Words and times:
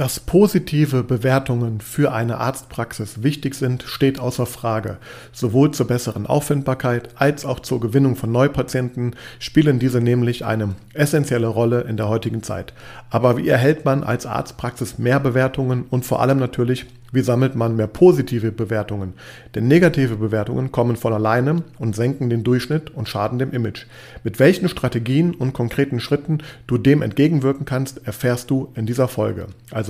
Dass 0.00 0.18
positive 0.18 1.02
Bewertungen 1.02 1.82
für 1.82 2.10
eine 2.10 2.38
Arztpraxis 2.38 3.22
wichtig 3.22 3.54
sind, 3.54 3.82
steht 3.82 4.18
außer 4.18 4.46
Frage. 4.46 4.96
Sowohl 5.30 5.72
zur 5.72 5.88
besseren 5.88 6.24
Auffindbarkeit 6.24 7.10
als 7.16 7.44
auch 7.44 7.60
zur 7.60 7.80
Gewinnung 7.80 8.16
von 8.16 8.32
Neupatienten 8.32 9.14
spielen 9.38 9.78
diese 9.78 10.00
nämlich 10.00 10.46
eine 10.46 10.74
essentielle 10.94 11.48
Rolle 11.48 11.82
in 11.82 11.98
der 11.98 12.08
heutigen 12.08 12.42
Zeit. 12.42 12.72
Aber 13.10 13.36
wie 13.36 13.46
erhält 13.46 13.84
man 13.84 14.02
als 14.02 14.24
Arztpraxis 14.24 14.96
mehr 14.96 15.20
Bewertungen 15.20 15.84
und 15.90 16.06
vor 16.06 16.22
allem 16.22 16.38
natürlich 16.38 16.86
wie 17.12 17.22
sammelt 17.22 17.56
man 17.56 17.76
mehr 17.76 17.86
positive 17.86 18.52
Bewertungen? 18.52 19.14
Denn 19.54 19.66
negative 19.66 20.16
Bewertungen 20.16 20.70
kommen 20.70 20.96
von 20.96 21.12
alleine 21.12 21.64
und 21.78 21.96
senken 21.96 22.30
den 22.30 22.44
Durchschnitt 22.44 22.90
und 22.90 23.08
schaden 23.08 23.38
dem 23.38 23.52
Image. 23.52 23.86
Mit 24.22 24.38
welchen 24.38 24.68
Strategien 24.68 25.34
und 25.34 25.52
konkreten 25.52 25.98
Schritten 25.98 26.38
du 26.66 26.78
dem 26.78 27.02
entgegenwirken 27.02 27.64
kannst, 27.64 28.06
erfährst 28.06 28.50
du 28.50 28.68
in 28.74 28.86
dieser 28.86 29.08
Folge. 29.08 29.46
Also 29.70 29.89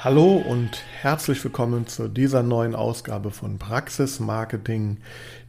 Hallo 0.00 0.36
und 0.36 0.84
herzlich 1.00 1.42
willkommen 1.42 1.88
zu 1.88 2.06
dieser 2.06 2.44
neuen 2.44 2.76
Ausgabe 2.76 3.32
von 3.32 3.58
Praxis 3.58 4.20
Marketing 4.20 4.98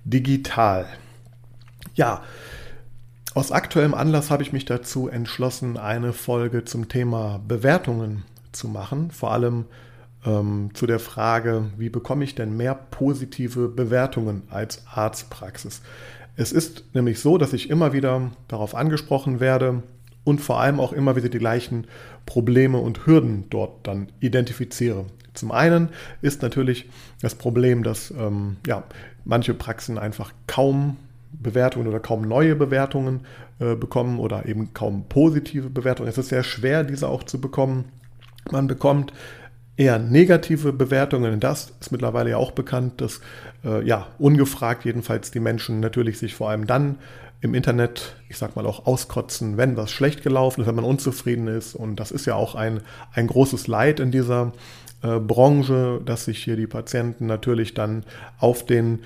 Digital. 0.05 0.87
Ja, 1.93 2.23
aus 3.35 3.51
aktuellem 3.51 3.93
Anlass 3.93 4.31
habe 4.31 4.41
ich 4.41 4.51
mich 4.51 4.65
dazu 4.65 5.07
entschlossen, 5.07 5.77
eine 5.77 6.13
Folge 6.13 6.65
zum 6.65 6.89
Thema 6.89 7.39
Bewertungen 7.47 8.23
zu 8.51 8.67
machen, 8.67 9.11
vor 9.11 9.33
allem 9.33 9.65
ähm, 10.25 10.71
zu 10.73 10.87
der 10.87 10.99
Frage, 10.99 11.65
wie 11.77 11.89
bekomme 11.89 12.23
ich 12.23 12.33
denn 12.33 12.57
mehr 12.57 12.73
positive 12.73 13.67
Bewertungen 13.67 14.41
als 14.49 14.81
Arztpraxis? 14.87 15.83
Es 16.37 16.51
ist 16.51 16.95
nämlich 16.95 17.19
so, 17.19 17.37
dass 17.37 17.53
ich 17.53 17.69
immer 17.69 17.93
wieder 17.93 18.31
darauf 18.47 18.73
angesprochen 18.73 19.39
werde 19.39 19.83
und 20.23 20.41
vor 20.41 20.59
allem 20.59 20.79
auch 20.79 20.93
immer 20.93 21.15
wieder 21.15 21.29
die 21.29 21.39
gleichen 21.39 21.87
Probleme 22.25 22.77
und 22.77 23.05
Hürden 23.05 23.45
dort 23.49 23.87
dann 23.87 24.07
identifiziere. 24.19 25.05
Zum 25.33 25.51
einen 25.51 25.89
ist 26.21 26.41
natürlich 26.41 26.89
das 27.21 27.35
Problem, 27.35 27.83
dass 27.83 28.11
ähm, 28.11 28.57
ja, 28.67 28.83
manche 29.25 29.53
Praxen 29.53 29.97
einfach 29.97 30.33
kaum 30.47 30.97
Bewertungen 31.31 31.87
oder 31.87 31.99
kaum 31.99 32.27
neue 32.27 32.55
Bewertungen 32.55 33.21
äh, 33.59 33.75
bekommen 33.75 34.19
oder 34.19 34.45
eben 34.47 34.73
kaum 34.73 35.05
positive 35.07 35.69
Bewertungen. 35.69 36.09
Es 36.09 36.17
ist 36.17 36.29
sehr 36.29 36.43
schwer, 36.43 36.83
diese 36.83 37.07
auch 37.07 37.23
zu 37.23 37.39
bekommen. 37.39 37.85
Man 38.51 38.67
bekommt 38.67 39.13
eher 39.77 39.99
negative 39.99 40.73
Bewertungen. 40.73 41.39
Das 41.39 41.71
ist 41.79 41.91
mittlerweile 41.91 42.31
ja 42.31 42.37
auch 42.37 42.51
bekannt, 42.51 42.99
dass 42.99 43.21
äh, 43.63 43.85
ja 43.85 44.07
ungefragt 44.17 44.83
jedenfalls 44.85 45.31
die 45.31 45.39
Menschen 45.39 45.79
natürlich 45.79 46.19
sich 46.19 46.35
vor 46.35 46.49
allem 46.49 46.67
dann 46.67 46.97
im 47.41 47.53
Internet, 47.53 48.15
ich 48.27 48.37
sag 48.37 48.55
mal 48.55 48.65
auch 48.65 48.85
auskotzen, 48.85 49.57
wenn 49.57 49.77
was 49.77 49.91
schlecht 49.91 50.23
gelaufen 50.23 50.61
ist, 50.61 50.67
wenn 50.67 50.75
man 50.75 50.85
unzufrieden 50.85 51.47
ist. 51.47 51.75
Und 51.75 51.97
das 51.97 52.11
ist 52.11 52.25
ja 52.25 52.35
auch 52.35 52.55
ein, 52.55 52.81
ein 53.13 53.27
großes 53.27 53.67
Leid 53.67 53.99
in 53.99 54.11
dieser 54.11 54.51
äh, 55.01 55.19
Branche, 55.19 56.01
dass 56.05 56.25
sich 56.25 56.43
hier 56.43 56.57
die 56.57 56.67
Patienten 56.67 57.25
natürlich 57.25 57.73
dann 57.73 58.03
auf 58.39 58.65
den 58.65 58.99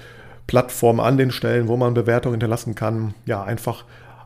Plattformen, 0.48 1.00
an 1.00 1.18
den 1.18 1.32
Stellen, 1.32 1.68
wo 1.68 1.78
man 1.78 1.94
Bewertungen 1.94 2.36
hinterlassen 2.36 2.76
kann, 2.76 3.14
ja 3.26 3.44
einfach 3.44 3.86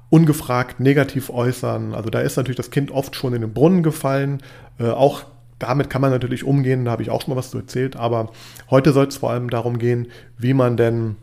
ungefragt 0.09 0.79
negativ 0.79 1.29
äußern. 1.29 1.93
Also 1.93 2.09
da 2.09 2.21
ist 2.21 2.37
natürlich 2.37 2.57
das 2.57 2.71
Kind 2.71 2.91
oft 2.91 3.15
schon 3.15 3.33
in 3.33 3.41
den 3.41 3.53
Brunnen 3.53 3.83
gefallen. 3.83 4.41
Äh, 4.79 4.89
auch 4.89 5.25
damit 5.59 5.89
kann 5.89 6.01
man 6.01 6.11
natürlich 6.11 6.43
umgehen, 6.43 6.85
da 6.85 6.91
habe 6.91 7.01
ich 7.01 7.09
auch 7.09 7.21
schon 7.21 7.33
mal 7.33 7.39
was 7.39 7.49
zu 7.49 7.57
erzählt, 7.57 7.95
aber 7.95 8.31
heute 8.69 8.93
soll 8.93 9.07
es 9.07 9.17
vor 9.17 9.31
allem 9.31 9.49
darum 9.49 9.79
gehen, 9.79 10.07
wie 10.37 10.53
man 10.53 10.77
denn 10.77 11.15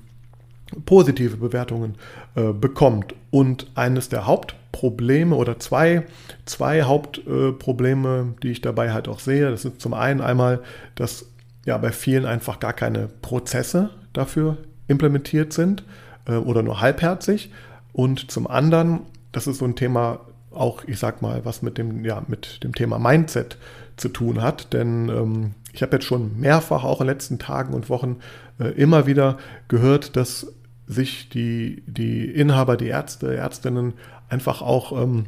positive 0.84 1.36
Bewertungen 1.36 1.96
äh, 2.34 2.52
bekommt. 2.52 3.14
Und 3.30 3.66
eines 3.74 4.08
der 4.08 4.26
Hauptprobleme 4.26 5.34
oder 5.34 5.58
zwei, 5.58 6.04
zwei 6.44 6.82
Hauptprobleme, 6.82 8.34
äh, 8.34 8.40
die 8.42 8.50
ich 8.50 8.60
dabei 8.60 8.92
halt 8.92 9.08
auch 9.08 9.20
sehe, 9.20 9.50
das 9.50 9.64
ist 9.64 9.80
zum 9.80 9.94
einen 9.94 10.20
einmal, 10.20 10.62
dass 10.94 11.26
ja 11.64 11.78
bei 11.78 11.92
vielen 11.92 12.26
einfach 12.26 12.60
gar 12.60 12.72
keine 12.72 13.08
Prozesse 13.22 13.90
dafür 14.12 14.58
implementiert 14.88 15.52
sind 15.52 15.84
äh, 16.26 16.36
oder 16.36 16.62
nur 16.62 16.80
halbherzig. 16.80 17.50
Und 17.92 18.30
zum 18.30 18.46
anderen, 18.46 19.00
das 19.32 19.46
ist 19.46 19.58
so 19.58 19.64
ein 19.64 19.76
Thema, 19.76 20.20
auch 20.50 20.84
ich 20.86 20.98
sag 20.98 21.22
mal, 21.22 21.44
was 21.44 21.62
mit 21.62 21.78
dem, 21.78 22.04
ja, 22.04 22.22
mit 22.28 22.62
dem 22.64 22.74
Thema 22.74 22.98
Mindset 22.98 23.56
zu 23.96 24.08
tun 24.08 24.42
hat. 24.42 24.72
Denn 24.72 25.08
ähm, 25.08 25.54
ich 25.72 25.82
habe 25.82 25.96
jetzt 25.96 26.06
schon 26.06 26.38
mehrfach 26.38 26.84
auch 26.84 27.00
in 27.00 27.06
den 27.06 27.14
letzten 27.14 27.38
Tagen 27.38 27.74
und 27.74 27.88
Wochen 27.88 28.16
äh, 28.58 28.68
immer 28.68 29.06
wieder 29.06 29.38
gehört, 29.68 30.16
dass 30.16 30.52
sich 30.86 31.28
die, 31.28 31.82
die 31.86 32.26
Inhaber, 32.26 32.76
die 32.76 32.88
Ärzte, 32.88 33.34
Ärztinnen 33.34 33.94
einfach 34.28 34.62
auch, 34.62 34.92
ähm, 35.00 35.26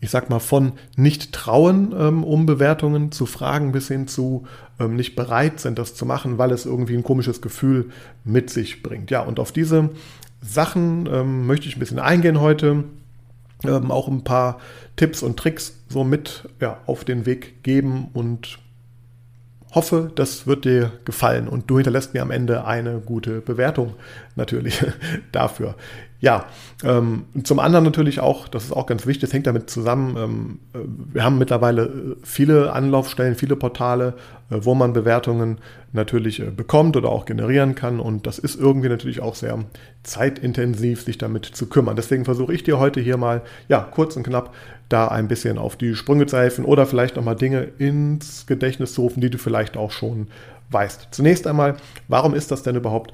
ich 0.00 0.10
sag 0.10 0.30
mal, 0.30 0.40
von 0.40 0.72
nicht 0.96 1.32
trauen, 1.32 1.94
ähm, 1.98 2.24
um 2.24 2.46
Bewertungen 2.46 3.12
zu 3.12 3.26
fragen, 3.26 3.72
bis 3.72 3.88
hin 3.88 4.08
zu 4.08 4.46
ähm, 4.78 4.96
nicht 4.96 5.16
bereit 5.16 5.60
sind, 5.60 5.78
das 5.78 5.94
zu 5.94 6.06
machen, 6.06 6.38
weil 6.38 6.50
es 6.50 6.66
irgendwie 6.66 6.96
ein 6.96 7.02
komisches 7.02 7.40
Gefühl 7.40 7.90
mit 8.24 8.50
sich 8.50 8.82
bringt. 8.82 9.10
Ja, 9.10 9.20
und 9.20 9.40
auf 9.40 9.52
diese 9.52 9.90
Sachen 10.40 11.06
ähm, 11.10 11.46
möchte 11.46 11.68
ich 11.68 11.76
ein 11.76 11.80
bisschen 11.80 11.98
eingehen 11.98 12.40
heute 12.40 12.84
ähm, 13.64 13.90
auch 13.90 14.08
ein 14.08 14.24
paar 14.24 14.60
Tipps 14.96 15.22
und 15.22 15.38
Tricks 15.38 15.78
so 15.88 16.04
mit 16.04 16.48
ja, 16.60 16.78
auf 16.86 17.04
den 17.04 17.26
Weg 17.26 17.62
geben 17.62 18.08
und 18.12 18.58
hoffe, 19.76 20.10
das 20.14 20.46
wird 20.46 20.64
dir 20.64 20.90
gefallen 21.04 21.46
und 21.46 21.70
du 21.70 21.76
hinterlässt 21.76 22.14
mir 22.14 22.22
am 22.22 22.30
Ende 22.30 22.64
eine 22.64 22.98
gute 22.98 23.42
Bewertung 23.42 23.94
natürlich 24.34 24.84
dafür. 25.32 25.76
Ja, 26.26 26.46
ähm, 26.82 27.26
zum 27.44 27.60
anderen 27.60 27.84
natürlich 27.84 28.18
auch, 28.18 28.48
das 28.48 28.64
ist 28.64 28.72
auch 28.72 28.86
ganz 28.86 29.06
wichtig, 29.06 29.20
das 29.20 29.32
hängt 29.32 29.46
damit 29.46 29.70
zusammen, 29.70 30.16
ähm, 30.16 30.58
äh, 30.74 30.84
wir 31.12 31.22
haben 31.22 31.38
mittlerweile 31.38 31.82
äh, 31.82 32.16
viele 32.24 32.72
Anlaufstellen, 32.72 33.36
viele 33.36 33.54
Portale, 33.54 34.14
äh, 34.50 34.56
wo 34.58 34.74
man 34.74 34.92
Bewertungen 34.92 35.58
natürlich 35.92 36.40
äh, 36.40 36.46
bekommt 36.46 36.96
oder 36.96 37.10
auch 37.10 37.26
generieren 37.26 37.76
kann 37.76 38.00
und 38.00 38.26
das 38.26 38.40
ist 38.40 38.58
irgendwie 38.58 38.88
natürlich 38.88 39.20
auch 39.20 39.36
sehr 39.36 39.56
zeitintensiv, 40.02 41.02
sich 41.02 41.16
damit 41.16 41.44
zu 41.44 41.68
kümmern. 41.68 41.94
Deswegen 41.94 42.24
versuche 42.24 42.52
ich 42.52 42.64
dir 42.64 42.80
heute 42.80 43.00
hier 43.00 43.18
mal, 43.18 43.42
ja, 43.68 43.78
kurz 43.88 44.16
und 44.16 44.24
knapp 44.24 44.52
da 44.88 45.06
ein 45.06 45.28
bisschen 45.28 45.58
auf 45.58 45.76
die 45.76 45.94
Sprünge 45.94 46.26
zu 46.26 46.36
helfen 46.36 46.64
oder 46.64 46.86
vielleicht 46.86 47.14
nochmal 47.14 47.36
Dinge 47.36 47.68
ins 47.78 48.48
Gedächtnis 48.48 48.94
zu 48.94 49.02
rufen, 49.02 49.20
die 49.20 49.30
du 49.30 49.38
vielleicht 49.38 49.76
auch 49.76 49.92
schon 49.92 50.26
weißt. 50.70 51.06
Zunächst 51.12 51.46
einmal, 51.46 51.76
warum 52.08 52.34
ist 52.34 52.50
das 52.50 52.64
denn 52.64 52.74
überhaupt 52.74 53.12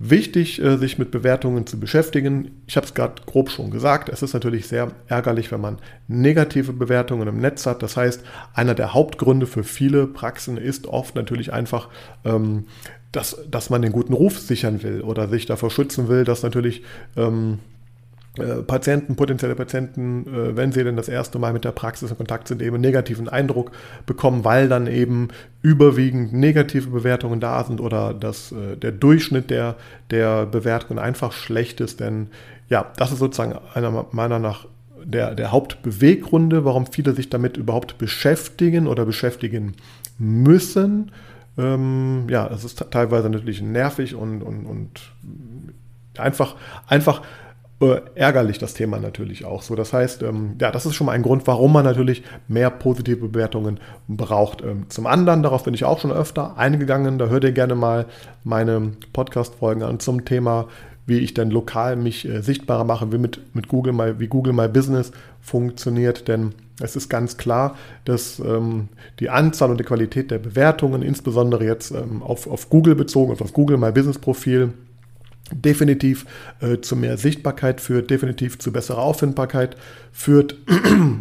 Wichtig, 0.00 0.62
äh, 0.62 0.76
sich 0.76 0.98
mit 0.98 1.10
Bewertungen 1.10 1.66
zu 1.66 1.80
beschäftigen. 1.80 2.62
Ich 2.68 2.76
habe 2.76 2.86
es 2.86 2.94
gerade 2.94 3.20
grob 3.26 3.50
schon 3.50 3.72
gesagt. 3.72 4.08
Es 4.08 4.22
ist 4.22 4.32
natürlich 4.32 4.68
sehr 4.68 4.92
ärgerlich, 5.08 5.50
wenn 5.50 5.60
man 5.60 5.78
negative 6.06 6.72
Bewertungen 6.72 7.26
im 7.26 7.40
Netz 7.40 7.66
hat. 7.66 7.82
Das 7.82 7.96
heißt, 7.96 8.22
einer 8.54 8.76
der 8.76 8.94
Hauptgründe 8.94 9.46
für 9.46 9.64
viele 9.64 10.06
Praxen 10.06 10.56
ist 10.56 10.86
oft 10.86 11.16
natürlich 11.16 11.52
einfach, 11.52 11.88
ähm, 12.24 12.66
dass, 13.10 13.38
dass 13.50 13.70
man 13.70 13.82
den 13.82 13.90
guten 13.90 14.12
Ruf 14.12 14.38
sichern 14.38 14.84
will 14.84 15.00
oder 15.00 15.28
sich 15.28 15.46
davor 15.46 15.70
schützen 15.70 16.08
will, 16.08 16.22
dass 16.22 16.44
natürlich 16.44 16.84
ähm, 17.16 17.54
äh, 17.54 17.77
Patienten, 18.62 19.16
potenzielle 19.16 19.54
Patienten, 19.54 20.26
äh, 20.26 20.56
wenn 20.56 20.72
sie 20.72 20.84
denn 20.84 20.96
das 20.96 21.08
erste 21.08 21.38
Mal 21.38 21.52
mit 21.52 21.64
der 21.64 21.72
Praxis 21.72 22.10
in 22.10 22.16
Kontakt 22.16 22.48
sind, 22.48 22.62
eben 22.62 22.76
einen 22.76 22.82
negativen 22.82 23.28
Eindruck 23.28 23.72
bekommen, 24.06 24.44
weil 24.44 24.68
dann 24.68 24.86
eben 24.86 25.28
überwiegend 25.62 26.32
negative 26.32 26.90
Bewertungen 26.90 27.40
da 27.40 27.62
sind 27.64 27.80
oder 27.80 28.14
dass 28.14 28.52
äh, 28.52 28.76
der 28.76 28.92
Durchschnitt 28.92 29.50
der, 29.50 29.76
der 30.10 30.46
Bewertungen 30.46 30.98
einfach 30.98 31.32
schlecht 31.32 31.80
ist. 31.80 32.00
Denn 32.00 32.28
ja, 32.68 32.92
das 32.96 33.12
ist 33.12 33.18
sozusagen 33.18 33.54
einer 33.74 34.06
meiner 34.12 34.38
nach 34.38 34.66
der, 35.04 35.34
der 35.34 35.52
Hauptbeweggründe, 35.52 36.64
warum 36.64 36.86
viele 36.86 37.14
sich 37.14 37.30
damit 37.30 37.56
überhaupt 37.56 37.98
beschäftigen 37.98 38.86
oder 38.86 39.04
beschäftigen 39.04 39.74
müssen. 40.18 41.12
Ähm, 41.56 42.26
ja, 42.28 42.46
es 42.48 42.64
ist 42.64 42.84
teilweise 42.90 43.30
natürlich 43.30 43.62
nervig 43.62 44.14
und, 44.14 44.42
und, 44.42 44.66
und 44.66 45.12
einfach, 46.18 46.56
einfach 46.86 47.22
ärgerlich 48.16 48.58
das 48.58 48.74
Thema 48.74 48.98
natürlich 48.98 49.44
auch 49.44 49.62
so. 49.62 49.76
Das 49.76 49.92
heißt, 49.92 50.22
ähm, 50.22 50.56
ja, 50.60 50.72
das 50.72 50.84
ist 50.84 50.94
schon 50.94 51.06
mal 51.06 51.12
ein 51.12 51.22
Grund, 51.22 51.46
warum 51.46 51.72
man 51.72 51.84
natürlich 51.84 52.24
mehr 52.48 52.70
positive 52.70 53.28
Bewertungen 53.28 53.78
braucht. 54.08 54.62
Ähm, 54.62 54.86
zum 54.88 55.06
anderen, 55.06 55.42
darauf 55.42 55.64
bin 55.64 55.74
ich 55.74 55.84
auch 55.84 56.00
schon 56.00 56.10
öfter 56.10 56.56
eingegangen, 56.56 57.18
da 57.18 57.28
hört 57.28 57.44
ihr 57.44 57.52
gerne 57.52 57.76
mal 57.76 58.06
meine 58.42 58.92
Podcast-Folgen 59.12 59.82
an 59.82 60.00
zum 60.00 60.24
Thema, 60.24 60.66
wie 61.06 61.18
ich 61.18 61.34
dann 61.34 61.50
lokal 61.50 61.96
mich 61.96 62.28
äh, 62.28 62.42
sichtbarer 62.42 62.84
mache, 62.84 63.12
wie 63.12 63.18
mit, 63.18 63.54
mit 63.54 63.68
Google 63.68 63.92
My, 63.92 64.18
wie 64.18 64.26
Google 64.26 64.52
My 64.52 64.68
Business 64.68 65.12
funktioniert, 65.40 66.26
denn 66.26 66.54
es 66.80 66.96
ist 66.96 67.08
ganz 67.08 67.36
klar, 67.36 67.76
dass 68.04 68.40
ähm, 68.40 68.88
die 69.20 69.30
Anzahl 69.30 69.70
und 69.70 69.78
die 69.78 69.84
Qualität 69.84 70.30
der 70.30 70.38
Bewertungen, 70.38 71.02
insbesondere 71.02 71.64
jetzt 71.64 71.92
ähm, 71.92 72.22
auf, 72.22 72.46
auf 72.46 72.70
Google 72.70 72.94
bezogen, 72.94 73.30
also 73.30 73.44
auf 73.44 73.52
Google 73.52 73.78
My 73.78 73.92
Business 73.92 74.18
Profil, 74.18 74.72
definitiv 75.52 76.26
äh, 76.60 76.78
zu 76.80 76.96
mehr 76.96 77.16
Sichtbarkeit 77.16 77.80
führt, 77.80 78.10
definitiv 78.10 78.58
zu 78.58 78.72
besserer 78.72 79.02
Auffindbarkeit 79.02 79.76
führt. 80.12 80.56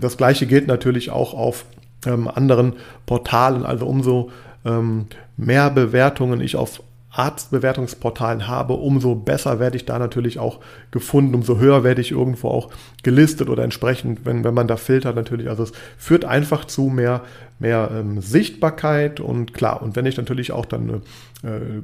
Das 0.02 0.18
gleiche 0.18 0.48
gilt 0.48 0.68
natürlich 0.68 1.12
auch 1.12 1.34
auf 1.34 1.66
ähm, 2.06 2.28
anderen 2.28 2.74
Portalen. 3.06 3.66
Also 3.66 3.86
umso 3.86 4.32
ähm, 4.66 5.08
mehr 5.38 5.70
Bewertungen 5.70 6.42
ich 6.42 6.56
auf 6.56 6.82
Arztbewertungsportalen 7.18 8.48
habe, 8.48 8.74
umso 8.74 9.16
besser 9.16 9.60
werde 9.60 9.76
ich 9.76 9.86
da 9.86 9.98
natürlich 9.98 10.38
auch 10.38 10.60
gefunden, 10.92 11.34
umso 11.34 11.58
höher 11.58 11.84
werde 11.84 12.00
ich 12.02 12.12
irgendwo 12.12 12.50
auch 12.50 12.70
gelistet 13.02 13.50
oder 13.50 13.64
entsprechend, 13.64 14.24
wenn, 14.26 14.44
wenn 14.44 14.54
man 14.54 14.68
da 14.68 14.78
filtert 14.78 15.16
natürlich. 15.16 15.50
Also 15.50 15.64
es 15.64 15.72
führt 15.98 16.26
einfach 16.26 16.66
zu 16.66 16.84
mehr, 16.90 17.24
mehr 17.58 17.90
ähm, 17.92 18.22
Sichtbarkeit 18.22 19.20
und 19.20 19.54
klar, 19.56 19.82
und 19.82 19.96
wenn 19.96 20.06
ich 20.06 20.18
natürlich 20.18 20.52
auch 20.52 20.66
dann 20.66 21.02
eine 21.42 21.52
äh, 21.52 21.82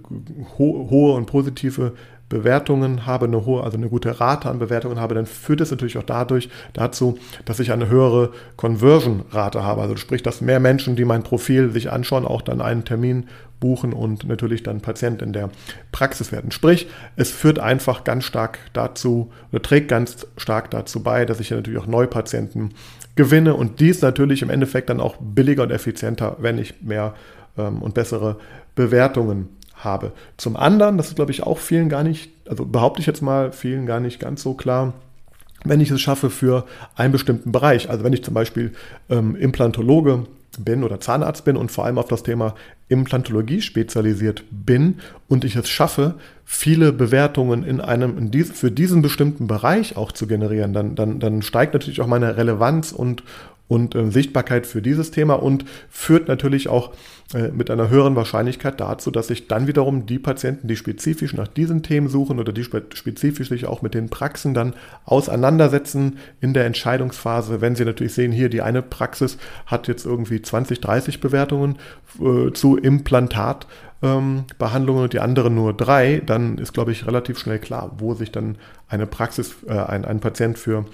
ho 0.60 0.88
hohe 0.92 1.14
und 1.16 1.26
positive 1.26 1.94
Bewertungen 2.34 3.06
habe, 3.06 3.28
eine 3.28 3.46
hohe, 3.46 3.64
also 3.64 3.78
eine 3.78 3.90
gute 3.90 4.20
Rate 4.20 4.50
an 4.50 4.58
Bewertungen 4.58 5.00
habe, 5.00 5.14
dann 5.14 5.28
führt 5.28 5.62
es 5.62 5.70
natürlich 5.70 6.00
auch 6.00 6.04
dadurch 6.04 6.50
dazu, 6.74 7.20
dass 7.46 7.60
ich 7.60 7.72
eine 7.72 7.90
höhere 7.90 8.32
Conversion-Rate 8.58 9.64
habe. 9.64 9.82
Also 9.82 9.98
sprich, 9.98 10.24
dass 10.24 10.42
mehr 10.42 10.60
Menschen, 10.60 10.96
die 10.96 11.06
mein 11.06 11.22
Profil 11.22 11.72
sich 11.72 11.92
anschauen, 11.92 12.26
auch 12.26 12.42
dann 12.42 12.60
einen 12.60 12.86
Termin 12.86 13.28
buchen 13.60 13.94
und 13.94 14.28
natürlich 14.28 14.64
dann 14.64 14.82
Patient 14.82 15.22
in 15.22 15.32
der 15.32 15.52
Praxis 15.92 16.32
werden. 16.32 16.50
Sprich, 16.50 16.88
es 17.16 17.30
führt 17.30 17.60
einfach 17.60 18.04
ganz 18.04 18.26
stark 18.26 18.58
dazu 18.74 19.32
oder 19.52 19.62
trägt 19.62 19.90
ganz 19.90 20.26
stark 20.36 20.72
dazu 20.72 21.04
bei, 21.04 21.26
dass 21.26 21.40
ich 21.40 21.52
ja 21.52 21.56
natürlich 21.56 21.80
auch 21.80 21.88
Neupatienten 21.88 22.74
gewinne 23.16 23.54
und 23.54 23.80
dies 23.80 24.02
natürlich 24.02 24.42
im 24.42 24.50
Endeffekt 24.50 24.90
dann 24.90 25.00
auch 25.00 25.18
billiger 25.22 25.64
und 25.64 25.72
effizienter, 25.72 26.38
wenn 26.40 26.58
ich 26.58 26.82
mehr 26.82 27.14
ähm, 27.60 27.84
und 27.84 27.94
bessere 27.94 28.38
Bewertungen 28.74 29.50
habe. 29.84 30.12
Zum 30.38 30.56
anderen, 30.56 30.98
das 30.98 31.08
ist 31.10 31.16
glaube 31.16 31.32
ich 31.32 31.44
auch 31.44 31.58
vielen 31.58 31.90
gar 31.90 32.04
nicht, 32.04 32.32
also 32.48 32.66
behaupte 32.66 33.02
ich 33.02 33.08
jetzt 33.08 33.22
mal, 33.22 33.52
vielen 33.52 33.86
gar 33.86 34.00
nicht 34.00 34.20
ganz 34.20 34.44
so 34.44 34.54
klar, 34.54 34.94
wenn 35.64 35.82
ich 35.82 35.92
es 35.92 36.02
schaffe 36.02 36.30
für 36.30 36.66
einen 36.96 37.12
bestimmten 37.12 37.52
Bereich. 37.52 37.90
Also 37.90 38.04
wenn 38.04 38.14
ich 38.14 38.24
zum 38.24 38.34
Beispiel 38.34 38.74
ähm, 39.10 39.36
Implantologe 39.36 40.26
bin 40.60 40.84
oder 40.84 41.00
Zahnarzt 41.00 41.46
bin 41.46 41.58
und 41.58 41.72
vor 41.72 41.86
allem 41.86 41.98
auf 41.98 42.08
das 42.08 42.24
Thema 42.24 42.54
Implantologie 42.90 43.62
spezialisiert 43.62 44.44
bin 44.52 45.00
und 45.28 45.46
ich 45.46 45.56
es 45.56 45.68
schaffe, 45.68 46.16
viele 46.46 46.94
Bewertungen 46.94 47.64
in 47.64 47.82
einem, 47.82 48.18
in 48.18 48.30
dies, 48.30 48.52
für 48.52 48.70
diesen 48.70 49.02
bestimmten 49.02 49.48
Bereich 49.48 49.98
auch 49.98 50.12
zu 50.12 50.28
generieren, 50.28 50.74
dann, 50.74 50.96
dann, 50.96 51.20
dann 51.20 51.42
steigt 51.42 51.74
natürlich 51.74 52.02
auch 52.02 52.08
meine 52.08 52.38
Relevanz 52.38 52.92
und, 52.92 53.24
und 53.68 53.96
äh, 53.96 54.12
Sichtbarkeit 54.12 54.68
für 54.68 54.82
dieses 54.82 55.12
Thema 55.12 55.36
und 55.36 55.66
führt 55.90 56.28
natürlich 56.28 56.68
auch 56.68 56.94
äh, 57.34 57.50
mit 57.50 57.72
einer 57.72 57.90
höheren 57.90 58.16
Wahrscheinlichkeit 58.16 58.80
dazu, 58.80 59.10
dass 59.10 59.28
sich 59.28 59.48
dann 59.48 59.68
wiederum 59.68 60.06
die 60.06 60.20
Patienten, 60.20 60.68
die 60.68 60.76
spezifisch 60.76 61.34
nach 61.34 61.48
diesen 61.48 61.82
Themen 61.82 62.10
suchen 62.10 62.40
oder 62.40 62.52
die 62.52 62.64
spezifisch 62.64 63.50
sich 63.50 63.66
auch 63.66 63.82
mit 63.82 63.94
den 63.94 64.10
Praxen 64.10 64.54
dann 64.54 64.76
auseinandersetzen 65.06 66.18
in 66.42 66.54
der 66.54 66.66
Entscheidungsphase, 66.66 67.62
wenn 67.62 67.76
sie 67.76 67.86
natürlich 67.86 68.14
sehen, 68.14 68.32
hier 68.32 68.50
die 68.50 68.62
eine 68.62 68.82
Praxis 68.82 69.38
hat 69.66 69.88
jetzt 69.88 70.06
irgendwie 70.06 70.42
20, 70.42 70.82
30 70.82 71.22
Bewertungen 71.22 71.78
äh, 72.20 72.52
zu 72.52 72.78
Implantatbehandlungen 72.78 75.00
ähm, 75.00 75.04
und 75.04 75.14
die 75.14 75.20
andere 75.20 75.50
nur 75.50 75.74
drei, 75.74 76.22
dann 76.24 76.58
ist, 76.58 76.74
glaube 76.74 76.92
ich, 76.92 77.08
relativ 77.08 77.40
schnell 77.40 77.60
klar, 77.60 77.94
wo 77.98 78.14
sich 78.14 78.32
dann 78.32 78.58
eine 78.90 79.08
Praxis, 79.08 79.56
äh, 79.68 79.72
ein, 79.72 80.06
ein 80.06 80.20
Patient 80.20 80.60
für 80.60 80.86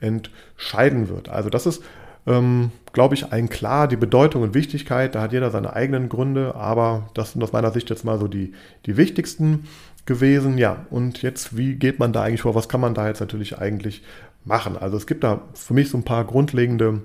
entscheiden 0.00 1.08
wird. 1.08 1.28
Also 1.28 1.48
das 1.48 1.66
ist 1.66 1.82
ähm, 2.26 2.70
glaube 2.92 3.14
ich, 3.14 3.32
allen 3.32 3.48
klar, 3.48 3.88
die 3.88 3.96
Bedeutung 3.96 4.42
und 4.42 4.54
Wichtigkeit, 4.54 5.14
da 5.14 5.22
hat 5.22 5.32
jeder 5.32 5.50
seine 5.50 5.74
eigenen 5.74 6.08
Gründe, 6.08 6.54
aber 6.54 7.08
das 7.14 7.32
sind 7.32 7.42
aus 7.42 7.52
meiner 7.52 7.70
Sicht 7.70 7.90
jetzt 7.90 8.04
mal 8.04 8.18
so 8.18 8.28
die, 8.28 8.52
die 8.86 8.96
wichtigsten 8.96 9.64
gewesen. 10.06 10.56
Ja, 10.56 10.86
und 10.90 11.22
jetzt, 11.22 11.56
wie 11.56 11.74
geht 11.74 11.98
man 11.98 12.12
da 12.12 12.22
eigentlich 12.22 12.42
vor? 12.42 12.54
Was 12.54 12.68
kann 12.68 12.80
man 12.80 12.94
da 12.94 13.06
jetzt 13.06 13.20
natürlich 13.20 13.58
eigentlich 13.58 14.02
machen? 14.44 14.76
Also 14.76 14.96
es 14.96 15.06
gibt 15.06 15.24
da 15.24 15.42
für 15.54 15.74
mich 15.74 15.90
so 15.90 15.98
ein 15.98 16.04
paar 16.04 16.24
grundlegende 16.24 17.02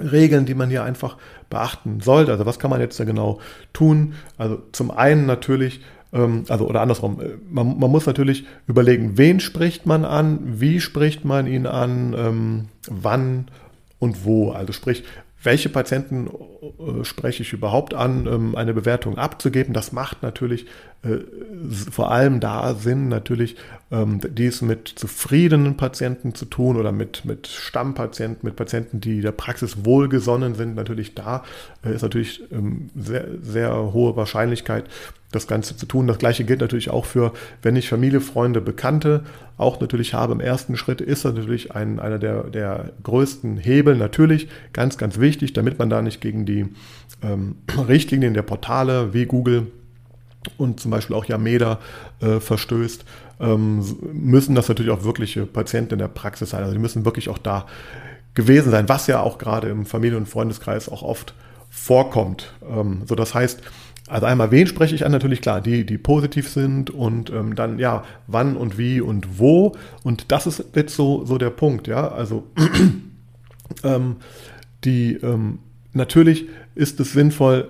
Regeln, 0.00 0.46
die 0.46 0.54
man 0.54 0.70
hier 0.70 0.84
einfach 0.84 1.16
beachten 1.50 2.00
sollte. 2.00 2.30
Also 2.32 2.46
was 2.46 2.58
kann 2.58 2.70
man 2.70 2.80
jetzt 2.80 3.00
da 3.00 3.04
genau 3.04 3.40
tun? 3.72 4.14
Also 4.36 4.62
zum 4.72 4.90
einen 4.90 5.26
natürlich, 5.26 5.80
ähm, 6.12 6.44
also 6.48 6.68
oder 6.68 6.80
andersrum, 6.80 7.20
äh, 7.20 7.30
man, 7.50 7.78
man, 7.78 7.90
muss 7.90 8.06
natürlich 8.06 8.46
überlegen, 8.66 9.18
wen 9.18 9.40
spricht 9.40 9.86
man 9.86 10.04
an, 10.04 10.38
wie 10.60 10.80
spricht 10.80 11.24
man 11.24 11.46
ihn 11.46 11.66
an, 11.66 12.14
ähm, 12.16 12.68
wann 12.88 13.46
und 13.98 14.24
wo. 14.24 14.52
Also 14.52 14.72
sprich, 14.72 15.04
welche 15.42 15.68
Patienten 15.68 16.26
äh, 16.26 17.04
spreche 17.04 17.42
ich 17.42 17.52
überhaupt 17.52 17.94
an, 17.94 18.26
ähm, 18.26 18.56
eine 18.56 18.74
Bewertung 18.74 19.18
abzugeben. 19.18 19.72
Das 19.72 19.92
macht 19.92 20.22
natürlich 20.22 20.66
äh, 21.02 21.18
vor 21.90 22.10
allem 22.10 22.40
da 22.40 22.74
Sinn, 22.74 23.08
natürlich 23.08 23.54
ähm, 23.92 24.20
dies 24.20 24.62
mit 24.62 24.88
zufriedenen 24.88 25.76
Patienten 25.76 26.34
zu 26.34 26.44
tun 26.44 26.76
oder 26.76 26.90
mit, 26.90 27.24
mit 27.24 27.46
Stammpatienten, 27.46 28.44
mit 28.46 28.56
Patienten, 28.56 29.00
die 29.00 29.20
der 29.20 29.30
Praxis 29.30 29.84
wohlgesonnen 29.84 30.56
sind. 30.56 30.74
Natürlich 30.74 31.14
da 31.14 31.44
äh, 31.84 31.94
ist 31.94 32.02
natürlich 32.02 32.42
ähm, 32.50 32.90
sehr, 32.96 33.26
sehr 33.40 33.92
hohe 33.92 34.16
Wahrscheinlichkeit, 34.16 34.86
das 35.30 35.46
Ganze 35.46 35.76
zu 35.76 35.86
tun. 35.86 36.06
Das 36.06 36.18
gleiche 36.18 36.44
gilt 36.44 36.60
natürlich 36.60 36.90
auch 36.90 37.04
für, 37.04 37.32
wenn 37.62 37.76
ich 37.76 37.88
Familie, 37.88 38.20
Freunde, 38.20 38.60
Bekannte 38.60 39.24
auch 39.58 39.80
natürlich 39.80 40.14
habe 40.14 40.32
im 40.32 40.40
ersten 40.40 40.76
Schritt, 40.76 41.00
ist 41.00 41.24
das 41.24 41.34
natürlich 41.34 41.72
ein, 41.72 41.98
einer 41.98 42.18
der, 42.18 42.44
der 42.44 42.92
größten 43.02 43.56
Hebel. 43.56 43.96
Natürlich 43.96 44.48
ganz, 44.72 44.96
ganz 44.98 45.18
wichtig, 45.18 45.52
damit 45.52 45.78
man 45.78 45.90
da 45.90 46.00
nicht 46.00 46.20
gegen 46.20 46.46
die 46.46 46.66
ähm, 47.22 47.56
Richtlinien 47.88 48.34
der 48.34 48.42
Portale 48.42 49.12
wie 49.12 49.26
Google 49.26 49.66
und 50.56 50.80
zum 50.80 50.90
Beispiel 50.90 51.16
auch 51.16 51.26
Yameda 51.26 51.78
äh, 52.20 52.40
verstößt, 52.40 53.04
ähm, 53.40 53.84
müssen 54.12 54.54
das 54.54 54.68
natürlich 54.68 54.92
auch 54.92 55.04
wirkliche 55.04 55.44
Patienten 55.44 55.94
in 55.94 55.98
der 55.98 56.08
Praxis 56.08 56.50
sein. 56.50 56.62
Also 56.62 56.72
die 56.72 56.80
müssen 56.80 57.04
wirklich 57.04 57.28
auch 57.28 57.38
da 57.38 57.66
gewesen 58.34 58.70
sein, 58.70 58.88
was 58.88 59.08
ja 59.08 59.20
auch 59.20 59.38
gerade 59.38 59.68
im 59.68 59.84
Familien- 59.84 60.18
und 60.18 60.28
Freundeskreis 60.28 60.88
auch 60.88 61.02
oft 61.02 61.34
vorkommt. 61.70 62.54
Ähm, 62.68 63.02
so 63.06 63.14
das 63.14 63.34
heißt, 63.34 63.60
also 64.08 64.26
einmal, 64.26 64.50
wen 64.50 64.66
spreche 64.66 64.94
ich 64.94 65.04
an? 65.04 65.12
Natürlich 65.12 65.40
klar, 65.40 65.60
die, 65.60 65.84
die 65.84 65.98
positiv 65.98 66.48
sind 66.48 66.90
und 66.90 67.30
ähm, 67.30 67.54
dann, 67.54 67.78
ja, 67.78 68.04
wann 68.26 68.56
und 68.56 68.78
wie 68.78 69.00
und 69.00 69.38
wo. 69.38 69.72
Und 70.02 70.30
das 70.32 70.46
ist 70.46 70.64
jetzt 70.74 70.94
so, 70.94 71.24
so 71.24 71.38
der 71.38 71.50
Punkt, 71.50 71.86
ja. 71.86 72.08
Also 72.08 72.46
ähm, 73.84 74.16
die, 74.84 75.14
ähm, 75.14 75.58
natürlich 75.92 76.46
ist 76.74 77.00
es 77.00 77.12
sinnvoll, 77.12 77.68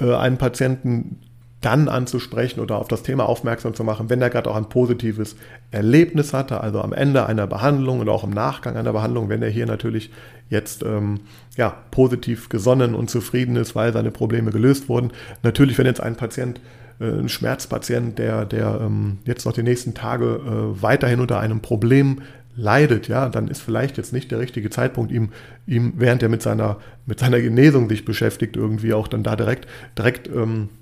äh, 0.00 0.14
einen 0.14 0.38
Patienten 0.38 1.18
dann 1.60 1.88
anzusprechen 1.88 2.60
oder 2.60 2.76
auf 2.76 2.88
das 2.88 3.02
Thema 3.02 3.28
aufmerksam 3.28 3.74
zu 3.74 3.84
machen, 3.84 4.08
wenn 4.08 4.22
er 4.22 4.30
gerade 4.30 4.50
auch 4.50 4.56
ein 4.56 4.68
positives 4.68 5.36
Erlebnis 5.70 6.32
hatte, 6.32 6.60
also 6.60 6.80
am 6.80 6.92
Ende 6.92 7.26
einer 7.26 7.46
Behandlung 7.46 8.00
oder 8.00 8.12
auch 8.12 8.24
im 8.24 8.30
Nachgang 8.30 8.76
einer 8.76 8.92
Behandlung, 8.92 9.28
wenn 9.28 9.42
er 9.42 9.50
hier 9.50 9.66
natürlich 9.66 10.10
jetzt 10.48 10.82
ähm, 10.82 11.20
ja, 11.56 11.76
positiv 11.90 12.48
gesonnen 12.48 12.94
und 12.94 13.10
zufrieden 13.10 13.56
ist, 13.56 13.74
weil 13.74 13.92
seine 13.92 14.10
Probleme 14.10 14.50
gelöst 14.50 14.88
wurden. 14.88 15.12
Natürlich, 15.42 15.76
wenn 15.76 15.86
jetzt 15.86 16.02
ein 16.02 16.16
Patient, 16.16 16.60
äh, 16.98 17.04
ein 17.04 17.28
Schmerzpatient, 17.28 18.18
der, 18.18 18.46
der 18.46 18.80
ähm, 18.82 19.18
jetzt 19.26 19.44
noch 19.44 19.52
die 19.52 19.62
nächsten 19.62 19.92
Tage 19.92 20.24
äh, 20.26 20.82
weiterhin 20.82 21.20
unter 21.20 21.40
einem 21.40 21.60
Problem 21.60 22.22
leidet, 22.56 23.08
ja, 23.08 23.28
dann 23.28 23.48
ist 23.48 23.60
vielleicht 23.62 23.96
jetzt 23.96 24.12
nicht 24.12 24.30
der 24.30 24.38
richtige 24.38 24.70
Zeitpunkt, 24.70 25.12
ihm, 25.12 25.30
ihm 25.66 25.92
während 25.96 26.22
er 26.22 26.28
mit 26.28 26.42
seiner, 26.42 26.78
mit 27.06 27.20
seiner 27.20 27.40
Genesung 27.40 27.88
sich 27.88 28.04
beschäftigt, 28.04 28.56
irgendwie 28.56 28.92
auch 28.92 29.08
dann 29.08 29.22
da 29.22 29.36
direkt, 29.36 29.68
direkt 29.96 30.28
ähm, 30.28 30.68
äh, 30.68 30.79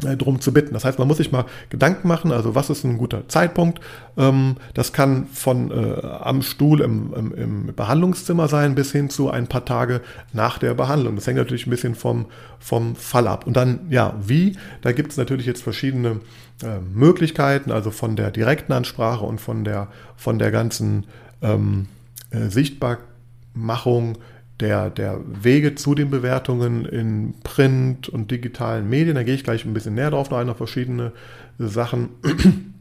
drum 0.00 0.40
zu 0.40 0.52
bitten. 0.52 0.74
Das 0.74 0.84
heißt, 0.84 0.98
man 0.98 1.06
muss 1.06 1.18
sich 1.18 1.30
mal 1.30 1.44
Gedanken 1.70 2.08
machen, 2.08 2.32
also 2.32 2.54
was 2.54 2.68
ist 2.68 2.84
ein 2.84 2.98
guter 2.98 3.28
Zeitpunkt. 3.28 3.80
Ähm, 4.16 4.56
das 4.74 4.92
kann 4.92 5.26
von 5.28 5.70
äh, 5.70 6.04
am 6.04 6.42
Stuhl 6.42 6.80
im, 6.80 7.14
im, 7.14 7.34
im, 7.34 7.74
Behandlungszimmer 7.74 8.48
sein 8.48 8.74
bis 8.74 8.90
hin 8.90 9.08
zu 9.08 9.30
ein 9.30 9.46
paar 9.46 9.64
Tage 9.64 10.00
nach 10.32 10.58
der 10.58 10.74
Behandlung. 10.74 11.14
Das 11.14 11.26
hängt 11.26 11.38
natürlich 11.38 11.66
ein 11.66 11.70
bisschen 11.70 11.94
vom, 11.94 12.26
vom 12.58 12.96
Fall 12.96 13.28
ab. 13.28 13.46
Und 13.46 13.56
dann, 13.56 13.80
ja, 13.88 14.14
wie? 14.20 14.56
Da 14.82 14.92
gibt 14.92 15.12
es 15.12 15.16
natürlich 15.16 15.46
jetzt 15.46 15.62
verschiedene 15.62 16.20
äh, 16.62 16.80
Möglichkeiten, 16.92 17.70
also 17.70 17.90
von 17.90 18.16
der 18.16 18.30
direkten 18.30 18.72
Ansprache 18.72 19.24
und 19.24 19.40
von 19.40 19.64
der, 19.64 19.88
von 20.16 20.38
der 20.38 20.50
ganzen 20.50 21.06
ähm, 21.40 21.86
äh, 22.30 22.48
Sichtbarmachung 22.48 24.18
der, 24.64 24.88
der 24.88 25.20
Wege 25.26 25.74
zu 25.74 25.94
den 25.94 26.08
Bewertungen 26.08 26.86
in 26.86 27.34
Print 27.42 28.08
und 28.08 28.30
digitalen 28.30 28.88
Medien. 28.88 29.14
Da 29.14 29.22
gehe 29.22 29.34
ich 29.34 29.44
gleich 29.44 29.66
ein 29.66 29.74
bisschen 29.74 29.94
näher 29.94 30.10
drauf, 30.10 30.30
noch 30.30 30.38
ein, 30.38 30.54
verschiedene 30.54 31.12
Sachen. 31.58 32.08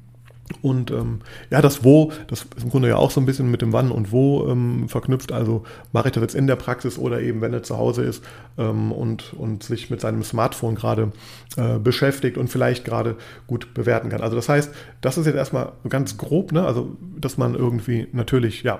Und 0.61 0.91
ähm, 0.91 1.19
ja, 1.49 1.61
das 1.61 1.83
Wo, 1.83 2.11
das 2.27 2.43
ist 2.55 2.63
im 2.63 2.69
Grunde 2.69 2.89
ja 2.89 2.97
auch 2.97 3.11
so 3.11 3.19
ein 3.19 3.25
bisschen 3.25 3.49
mit 3.49 3.61
dem 3.61 3.73
Wann 3.73 3.91
und 3.91 4.11
Wo 4.11 4.47
ähm, 4.49 4.87
verknüpft. 4.87 5.31
Also 5.31 5.63
mache 5.93 6.09
ich 6.09 6.11
das 6.13 6.21
jetzt 6.21 6.35
in 6.35 6.47
der 6.47 6.57
Praxis 6.57 6.99
oder 6.99 7.21
eben, 7.21 7.41
wenn 7.41 7.53
er 7.53 7.63
zu 7.63 7.77
Hause 7.77 8.03
ist 8.03 8.23
ähm, 8.57 8.91
und, 8.91 9.33
und 9.33 9.63
sich 9.63 9.89
mit 9.89 9.99
seinem 9.99 10.21
Smartphone 10.21 10.75
gerade 10.75 11.11
äh, 11.55 11.79
beschäftigt 11.79 12.37
und 12.37 12.49
vielleicht 12.49 12.85
gerade 12.85 13.15
gut 13.47 13.73
bewerten 13.73 14.09
kann. 14.09 14.21
Also 14.21 14.35
das 14.35 14.47
heißt, 14.47 14.71
das 15.01 15.17
ist 15.17 15.25
jetzt 15.25 15.37
erstmal 15.37 15.71
ganz 15.89 16.17
grob, 16.17 16.51
ne? 16.51 16.65
also 16.65 16.97
dass 17.17 17.37
man 17.37 17.55
irgendwie 17.55 18.07
natürlich, 18.11 18.63
ja, 18.63 18.79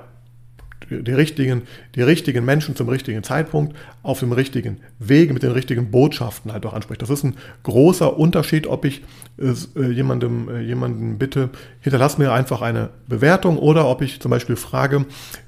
die 1.02 1.12
richtigen, 1.14 1.64
die 1.96 2.02
richtigen 2.02 2.46
Menschen 2.46 2.76
zum 2.76 2.90
richtigen 2.90 3.24
Zeitpunkt 3.24 3.76
auf 4.04 4.20
dem 4.20 4.32
richtigen 4.32 4.78
Wege 5.00 5.34
mit 5.34 5.44
den 5.44 5.52
richtigen 5.52 5.92
Botschaften 5.92 6.54
halt 6.54 6.66
auch 6.66 6.74
anspricht. 6.74 7.02
Das 7.02 7.10
ist 7.10 7.24
ein 7.24 7.36
großer 7.64 8.18
Unterschied, 8.18 8.68
ob 8.68 8.86
ich 8.86 9.02
äh, 9.38 9.90
jemandem, 9.90 10.50
äh, 10.50 10.62
jemanden 10.62 11.18
bitte, 11.18 11.50
hinterlass 11.82 12.18
mir 12.18 12.32
einfach 12.32 12.62
eine 12.62 12.90
Bewertung 13.08 13.58
oder 13.58 13.88
ob 13.88 14.02
ich 14.02 14.20
zum 14.22 14.30
Beispiel 14.32 14.56
frage, 14.56 15.06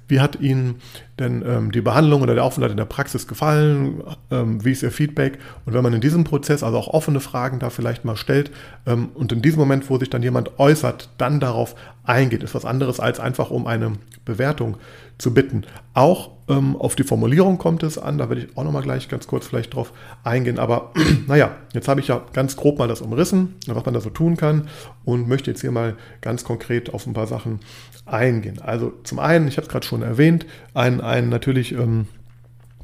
wie 0.08 0.20
hat 0.20 0.40
Ihnen 0.40 0.76
denn 1.20 1.44
ähm, 1.46 1.72
die 1.72 1.82
Behandlung 1.82 2.22
oder 2.22 2.36
der 2.36 2.44
Aufenthalt 2.44 2.72
in 2.72 2.78
der 2.78 2.86
Praxis 2.86 3.28
gefallen? 3.28 4.04
Ähm, 4.32 4.64
wie 4.64 4.72
ist 4.72 4.84
Ihr 4.84 4.92
Feedback? 4.92 5.40
Und 5.66 5.74
wenn 5.74 5.84
man 5.84 5.94
in 5.94 6.02
diesem 6.02 6.24
Prozess 6.24 6.64
also 6.64 6.78
auch 6.78 6.88
offene 6.88 7.20
Fragen 7.20 7.60
da 7.60 7.70
vielleicht 7.70 8.06
mal 8.06 8.16
stellt 8.16 8.52
ähm, 8.86 9.10
und 9.14 9.32
in 9.32 9.42
diesem 9.42 9.60
Moment, 9.60 9.90
wo 9.90 9.98
sich 9.98 10.10
dann 10.10 10.24
jemand 10.24 10.60
äußert, 10.60 11.10
dann 11.18 11.40
darauf 11.40 11.76
eingeht, 12.04 12.44
ist 12.44 12.56
was 12.56 12.66
anderes 12.66 13.00
als 13.00 13.20
einfach 13.20 13.50
um 13.50 13.66
eine 13.68 13.94
Bewertung 14.26 14.78
zu 15.18 15.34
bitten. 15.34 15.64
Auch 15.94 16.35
ähm, 16.48 16.76
auf 16.76 16.96
die 16.96 17.04
Formulierung 17.04 17.58
kommt 17.58 17.84
es 17.84 17.98
an, 17.98 18.18
da 18.18 18.30
werde 18.30 18.44
ich 18.44 18.58
auch 18.58 18.64
nochmal 18.64 18.84
gleich 18.84 19.10
ganz 19.10 19.28
kurz 19.28 19.48
vielleicht 19.48 19.74
drauf 19.74 19.92
eingehen. 20.24 20.60
Aber 20.60 20.92
naja, 21.28 21.56
jetzt 21.74 21.88
habe 21.88 22.00
ich 22.00 22.08
ja 22.08 22.24
ganz 22.34 22.56
grob 22.56 22.78
mal 22.78 22.88
das 22.88 23.02
umrissen, 23.02 23.56
was 23.68 23.86
man 23.86 23.94
da 23.94 24.02
so 24.02 24.10
tun 24.10 24.38
kann 24.38 24.68
und 25.04 25.28
möchte 25.28 25.52
jetzt 25.52 25.62
hier 25.62 25.72
mal 25.72 25.96
ganz 26.22 26.44
konkret 26.44 26.94
auf 26.94 27.08
ein 27.08 27.14
paar 27.14 27.28
Sachen 27.28 27.60
eingehen. 28.06 28.62
Also 28.62 28.94
zum 29.04 29.20
einen, 29.20 29.48
ich 29.48 29.58
habe 29.58 29.66
es 29.66 29.72
gerade 29.72 29.86
schon 29.86 30.04
erwähnt, 30.04 30.46
ein, 30.74 31.02
ein 31.02 31.30
natürlich 31.30 31.72
ähm, 31.72 32.08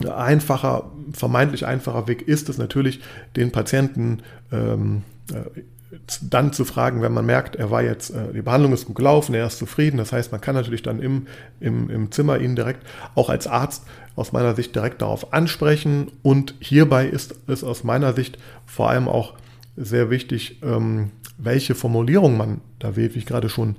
einfacher, 0.09 0.91
vermeintlich 1.13 1.65
einfacher 1.65 2.07
Weg 2.07 2.27
ist 2.27 2.49
es 2.49 2.57
natürlich, 2.57 3.01
den 3.35 3.51
Patienten 3.51 4.23
ähm, 4.51 5.03
äh, 5.31 5.61
dann 6.21 6.53
zu 6.53 6.65
fragen, 6.65 7.01
wenn 7.01 7.13
man 7.13 7.25
merkt, 7.25 7.55
er 7.55 7.71
war 7.71 7.83
jetzt, 7.83 8.11
äh, 8.11 8.33
die 8.33 8.41
Behandlung 8.41 8.73
ist 8.73 8.85
gut 8.85 8.95
gelaufen, 8.95 9.35
er 9.35 9.47
ist 9.47 9.57
zufrieden. 9.57 9.97
Das 9.97 10.11
heißt, 10.11 10.31
man 10.31 10.41
kann 10.41 10.55
natürlich 10.55 10.83
dann 10.83 10.99
im, 10.99 11.27
im, 11.59 11.89
im 11.89 12.11
Zimmer 12.11 12.39
ihn 12.39 12.55
direkt 12.55 12.85
auch 13.15 13.29
als 13.29 13.47
Arzt 13.47 13.83
aus 14.15 14.31
meiner 14.31 14.55
Sicht 14.55 14.75
direkt 14.75 15.01
darauf 15.01 15.33
ansprechen. 15.33 16.11
Und 16.21 16.55
hierbei 16.59 17.07
ist 17.07 17.35
es 17.47 17.63
aus 17.63 17.83
meiner 17.83 18.13
Sicht 18.13 18.37
vor 18.65 18.89
allem 18.89 19.07
auch 19.07 19.33
sehr 19.77 20.09
wichtig, 20.09 20.61
ähm, 20.63 21.11
welche 21.37 21.75
Formulierung 21.75 22.37
man 22.37 22.61
da 22.79 22.95
wählt, 22.95 23.15
wie 23.15 23.19
ich 23.19 23.25
gerade 23.25 23.49
schon 23.49 23.75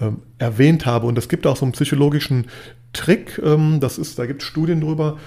ähm, 0.00 0.18
erwähnt 0.38 0.86
habe. 0.86 1.06
Und 1.06 1.18
es 1.18 1.28
gibt 1.28 1.46
auch 1.46 1.56
so 1.56 1.64
einen 1.64 1.72
psychologischen 1.72 2.46
Trick, 2.92 3.40
ähm, 3.44 3.78
das 3.80 3.98
ist, 3.98 4.18
da 4.18 4.26
gibt 4.26 4.42
es 4.42 4.48
Studien 4.48 4.80
drüber, 4.80 5.18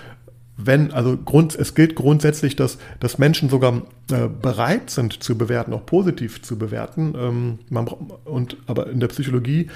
wenn, 0.61 0.91
also 0.91 1.17
Grund, 1.17 1.55
es 1.55 1.73
gilt 1.73 1.95
grundsätzlich, 1.95 2.55
dass, 2.55 2.77
dass 2.99 3.17
Menschen 3.17 3.49
sogar 3.49 3.83
äh, 4.11 4.27
bereit 4.27 4.89
sind 4.89 5.23
zu 5.23 5.37
bewerten, 5.37 5.73
auch 5.73 5.85
positiv 5.85 6.41
zu 6.41 6.57
bewerten. 6.57 7.13
Ähm, 7.17 7.59
man, 7.69 7.87
und, 7.87 8.57
aber 8.67 8.87
in 8.87 8.99
der 8.99 9.07
Psychologie 9.07 9.69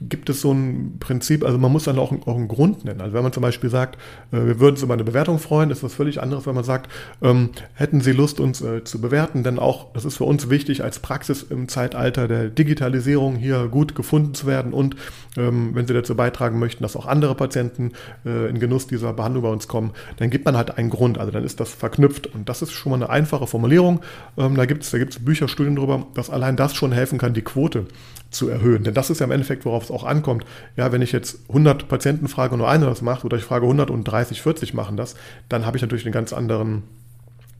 gibt 0.00 0.30
es 0.30 0.40
so 0.40 0.52
ein 0.52 0.96
Prinzip, 0.98 1.44
also 1.44 1.58
man 1.58 1.70
muss 1.70 1.84
dann 1.84 1.98
auch, 1.98 2.12
auch 2.26 2.36
einen 2.36 2.48
Grund 2.48 2.84
nennen. 2.86 3.02
Also 3.02 3.12
wenn 3.12 3.22
man 3.22 3.32
zum 3.32 3.42
Beispiel 3.42 3.68
sagt, 3.68 3.96
äh, 4.32 4.36
wir 4.36 4.58
würden 4.58 4.74
uns 4.74 4.82
über 4.82 4.94
eine 4.94 5.04
Bewertung 5.04 5.38
freuen, 5.38 5.70
ist 5.70 5.82
was 5.82 5.92
völlig 5.92 6.22
anderes, 6.22 6.46
wenn 6.46 6.54
man 6.54 6.64
sagt, 6.64 6.90
ähm, 7.20 7.50
hätten 7.74 8.00
Sie 8.00 8.12
Lust, 8.12 8.40
uns 8.40 8.62
äh, 8.62 8.82
zu 8.82 9.00
bewerten, 9.00 9.42
denn 9.42 9.58
auch, 9.58 9.92
das 9.92 10.06
ist 10.06 10.16
für 10.16 10.24
uns 10.24 10.48
wichtig, 10.48 10.82
als 10.82 11.00
Praxis 11.00 11.42
im 11.42 11.68
Zeitalter 11.68 12.28
der 12.28 12.48
Digitalisierung 12.48 13.36
hier 13.36 13.68
gut 13.68 13.94
gefunden 13.94 14.32
zu 14.32 14.46
werden 14.46 14.72
und 14.72 14.96
ähm, 15.36 15.74
wenn 15.74 15.86
Sie 15.86 15.92
dazu 15.92 16.14
beitragen 16.14 16.58
möchten, 16.58 16.82
dass 16.82 16.96
auch 16.96 17.06
andere 17.06 17.34
Patienten 17.34 17.92
äh, 18.24 18.48
in 18.48 18.58
Genuss 18.58 18.86
dieser 18.86 19.12
Behandlung 19.12 19.42
bei 19.42 19.50
uns 19.50 19.68
kommen, 19.68 19.92
dann 20.16 20.30
gibt 20.30 20.46
man 20.46 20.56
halt 20.56 20.78
einen 20.78 20.88
Grund, 20.88 21.18
also 21.18 21.30
dann 21.30 21.44
ist 21.44 21.60
das 21.60 21.74
verknüpft 21.74 22.26
und 22.26 22.48
das 22.48 22.62
ist 22.62 22.72
schon 22.72 22.90
mal 22.90 22.96
eine 22.96 23.10
einfache 23.10 23.46
Formulierung. 23.46 24.00
Ähm, 24.38 24.56
da 24.56 24.64
gibt 24.64 24.82
es 24.82 24.90
da 24.90 24.98
gibt's 24.98 25.18
Bücher, 25.18 25.46
Studien 25.46 25.76
drüber, 25.76 26.06
dass 26.14 26.30
allein 26.30 26.56
das 26.56 26.74
schon 26.74 26.92
helfen 26.92 27.18
kann, 27.18 27.34
die 27.34 27.42
Quote 27.42 27.86
zu 28.30 28.48
erhöhen. 28.48 28.84
Denn 28.84 28.94
das 28.94 29.10
ist 29.10 29.20
ja 29.20 29.26
im 29.26 29.32
Endeffekt, 29.32 29.64
worauf 29.64 29.84
es 29.84 29.90
auch 29.90 30.04
ankommt. 30.04 30.44
Ja, 30.76 30.92
wenn 30.92 31.02
ich 31.02 31.12
jetzt 31.12 31.40
100 31.48 31.88
Patienten 31.88 32.28
frage 32.28 32.54
und 32.54 32.58
nur 32.58 32.68
einer 32.68 32.86
das 32.86 33.02
macht 33.02 33.24
oder 33.24 33.36
ich 33.36 33.44
frage 33.44 33.64
100 33.64 33.90
und 33.90 34.04
30, 34.04 34.40
40 34.40 34.74
machen 34.74 34.96
das, 34.96 35.16
dann 35.48 35.66
habe 35.66 35.76
ich 35.76 35.82
natürlich 35.82 36.04
einen 36.06 36.12
ganz 36.12 36.32
anderen 36.32 36.84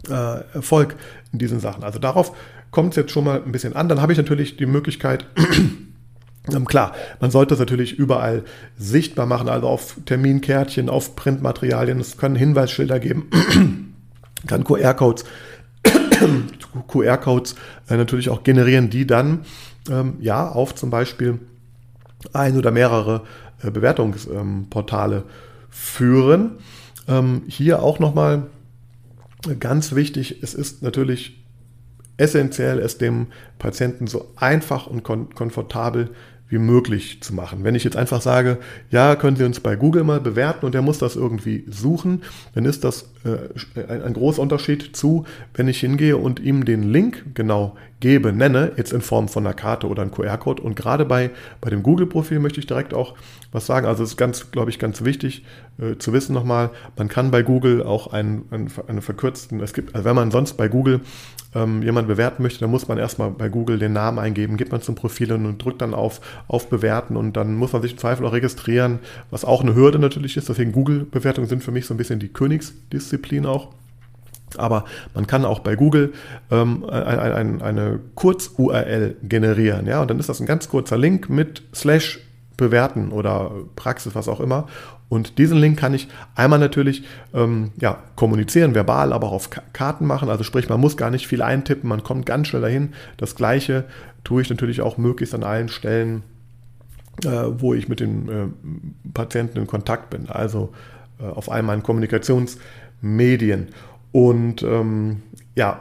äh, 0.09 0.43
Erfolg 0.55 0.97
in 1.33 1.39
diesen 1.39 1.61
Sachen. 1.61 1.85
Also 1.85 1.99
darauf 1.99 2.33
kommt 2.71 2.91
es 2.91 2.97
jetzt 2.97 3.12
schon 3.12 3.25
mal 3.25 3.43
ein 3.43 3.53
bisschen 3.53 3.75
an. 3.75 3.89
Dann 3.89 4.00
habe 4.00 4.12
ich 4.12 4.19
natürlich 4.19 4.57
die 4.57 4.67
Möglichkeit, 4.67 5.27
ähm, 6.53 6.65
Klar, 6.67 6.95
man 7.21 7.31
sollte 7.31 7.55
es 7.55 7.61
natürlich 7.61 7.99
überall 7.99 8.45
sichtbar 8.77 9.27
machen, 9.27 9.49
also 9.49 9.69
auf 9.69 9.97
Terminkärtchen, 10.07 10.89
auf 10.89 11.17
Printmaterialien. 11.17 12.00
Es 12.00 12.17
können 12.17 12.37
Hinweisschilder 12.37 12.99
geben, 13.00 13.29
kann 14.47 14.65
QR-Codes 14.65 15.25
QR-Codes 16.89 17.55
äh, 17.89 17.97
natürlich 17.97 18.31
auch 18.31 18.43
generieren, 18.43 18.91
die 18.91 19.07
dann 19.07 19.41
ähm, 19.90 20.16
ja 20.20 20.49
auf 20.49 20.75
zum 20.75 20.90
Beispiel 20.90 21.38
ein 22.32 22.56
oder 22.56 22.70
mehrere 22.70 23.23
äh, 23.62 23.70
Bewertungsportale 23.70 25.25
führen. 25.68 26.59
Ähm, 27.09 27.42
hier 27.49 27.82
auch 27.82 27.99
nochmal 27.99 28.47
ganz 29.59 29.94
wichtig, 29.94 30.42
es 30.42 30.54
ist 30.54 30.82
natürlich 30.82 31.44
essentiell, 32.16 32.78
es 32.78 32.99
dem 32.99 33.28
Patienten 33.59 34.06
so 34.06 34.30
einfach 34.37 34.87
und 34.87 35.02
komfortabel 35.02 36.11
wie 36.50 36.59
möglich 36.59 37.23
zu 37.23 37.35
machen. 37.35 37.64
Wenn 37.64 37.76
ich 37.76 37.85
jetzt 37.85 37.97
einfach 37.97 38.21
sage, 38.21 38.59
ja, 38.90 39.16
können 39.16 39.37
Sie 39.37 39.45
uns 39.45 39.61
bei 39.61 39.76
Google 39.76 40.04
mal 40.04 40.21
bewerten 40.21 40.66
und 40.66 40.75
er 40.75 40.83
muss 40.83 40.99
das 40.99 41.16
irgendwie 41.16 41.64
suchen, 41.69 42.23
dann 42.54 42.64
ist 42.64 42.85
das 42.85 43.11
äh, 43.25 43.80
ein, 43.80 44.02
ein, 44.02 44.12
großer 44.12 44.42
Unterschied 44.42 44.97
zu, 44.97 45.25
wenn 45.54 45.69
ich 45.69 45.78
hingehe 45.80 46.16
und 46.16 46.40
ihm 46.40 46.64
den 46.64 46.83
Link 46.83 47.25
genau 47.35 47.76
gebe, 48.00 48.33
nenne, 48.33 48.73
jetzt 48.76 48.92
in 48.92 49.00
Form 49.00 49.28
von 49.28 49.47
einer 49.47 49.54
Karte 49.54 49.87
oder 49.87 50.02
einem 50.02 50.11
QR-Code. 50.11 50.62
Und 50.62 50.75
gerade 50.75 51.04
bei, 51.04 51.30
bei 51.61 51.71
dem 51.71 51.85
Google-Profil 51.85 52.40
möchte 52.40 52.59
ich 52.59 52.66
direkt 52.66 52.95
auch 52.95 53.14
was 53.52 53.66
sagen. 53.66 53.87
Also 53.87 54.02
es 54.02 54.11
ist 54.11 54.16
ganz, 54.16 54.50
glaube 54.50 54.71
ich, 54.71 54.80
ganz 54.80 55.04
wichtig 55.04 55.45
äh, 55.78 55.99
zu 55.99 56.12
wissen 56.12 56.35
nochmal, 56.35 56.71
man 56.97 57.09
kann 57.09 57.30
bei 57.30 57.42
Google 57.42 57.85
auch 57.85 58.12
einen, 58.12 58.45
einen, 58.50 58.71
einen 58.88 59.02
verkürzten, 59.02 59.61
es 59.61 59.73
gibt, 59.73 59.95
also 59.95 60.04
wenn 60.04 60.16
man 60.16 60.30
sonst 60.30 60.54
bei 60.54 60.69
Google 60.69 61.00
ähm, 61.54 61.83
jemand 61.83 62.09
bewerten 62.09 62.42
möchte, 62.42 62.61
dann 62.61 62.71
muss 62.71 62.88
man 62.88 62.99
erstmal 62.99 63.30
bei 63.30 63.49
Google 63.49 63.78
den 63.78 63.92
Namen 63.92 64.19
eingeben, 64.19 64.57
gibt 64.57 64.73
man 64.73 64.83
zum 64.83 64.95
Profil 64.95 65.33
und 65.33 65.59
drückt 65.59 65.83
dann 65.83 65.95
auf, 65.95 66.21
auf 66.49 66.69
Bewerten 66.69 67.16
und 67.16 67.37
dann 67.37 67.54
muss 67.54 67.73
man 67.73 67.83
sich 67.83 67.92
im 67.92 67.99
Zweifel 67.99 68.26
auch 68.26 68.33
registrieren, 68.33 69.00
was 69.30 69.45
auch 69.45 69.62
eine 69.62 69.75
Hürde 69.75 69.99
natürlich 69.99 70.37
ist. 70.37 70.49
Deswegen 70.49 70.73
Google-Bewertungen 70.73 71.49
sind 71.49 71.64
für 71.64 71.73
mich 71.73 71.87
so 71.87 71.95
ein 71.95 71.97
bisschen 71.97 72.21
die 72.21 72.28
Königsdisziplin 72.28 73.47
auch. 73.47 73.69
Aber 74.57 74.85
man 75.14 75.26
kann 75.28 75.45
auch 75.45 75.61
bei 75.61 75.76
Google 75.76 76.12
ähm, 76.50 76.85
ein, 76.85 77.19
ein, 77.19 77.62
eine 77.62 78.00
Kurz-URL 78.16 79.16
generieren. 79.23 79.87
Ja? 79.87 80.02
Und 80.02 80.11
dann 80.11 80.19
ist 80.19 80.28
das 80.28 80.40
ein 80.40 80.47
ganz 80.47 80.69
kurzer 80.69 80.99
Link 80.99 81.30
mit 81.30 81.62
Slash 81.73 82.19
bewerten 82.61 83.11
oder 83.11 83.50
Praxis, 83.75 84.14
was 84.14 84.29
auch 84.29 84.40
immer. 84.40 84.69
Und 85.09 85.38
diesen 85.38 85.59
Link 85.59 85.76
kann 85.79 85.93
ich 85.93 86.07
einmal 86.37 86.61
natürlich 86.61 87.02
ähm, 87.35 87.73
ja, 87.81 87.99
kommunizieren, 88.14 88.76
verbal, 88.76 89.12
aber 89.12 89.26
auch 89.26 89.33
auf 89.33 89.50
Karten 89.73 90.07
machen. 90.07 90.29
Also 90.29 90.45
sprich, 90.45 90.69
man 90.69 90.81
muss 90.81 90.97
gar 90.97 91.11
nicht 91.11 91.26
viel 91.26 91.43
eintippen, 91.43 91.88
man 91.88 92.05
kommt 92.05 92.26
ganz 92.26 92.47
schnell 92.47 92.62
dahin. 92.62 92.93
Das 93.17 93.35
gleiche 93.35 93.87
tue 94.23 94.43
ich 94.43 94.50
natürlich 94.50 94.81
auch 94.81 94.99
möglichst 94.99 95.35
an 95.35 95.43
allen 95.43 95.69
Stellen, 95.69 96.23
äh, 97.25 97.29
wo 97.29 97.75
ich 97.75 97.88
mit 97.88 97.99
den 97.99 98.29
äh, 98.29 98.47
Patienten 99.12 99.59
in 99.59 99.67
Kontakt 99.67 100.11
bin. 100.11 100.29
Also 100.29 100.73
äh, 101.19 101.25
auf 101.25 101.50
all 101.50 101.64
meinen 101.64 101.83
Kommunikationsmedien. 101.83 103.69
Und 104.12 104.62
ähm, 104.62 105.23
ja, 105.57 105.81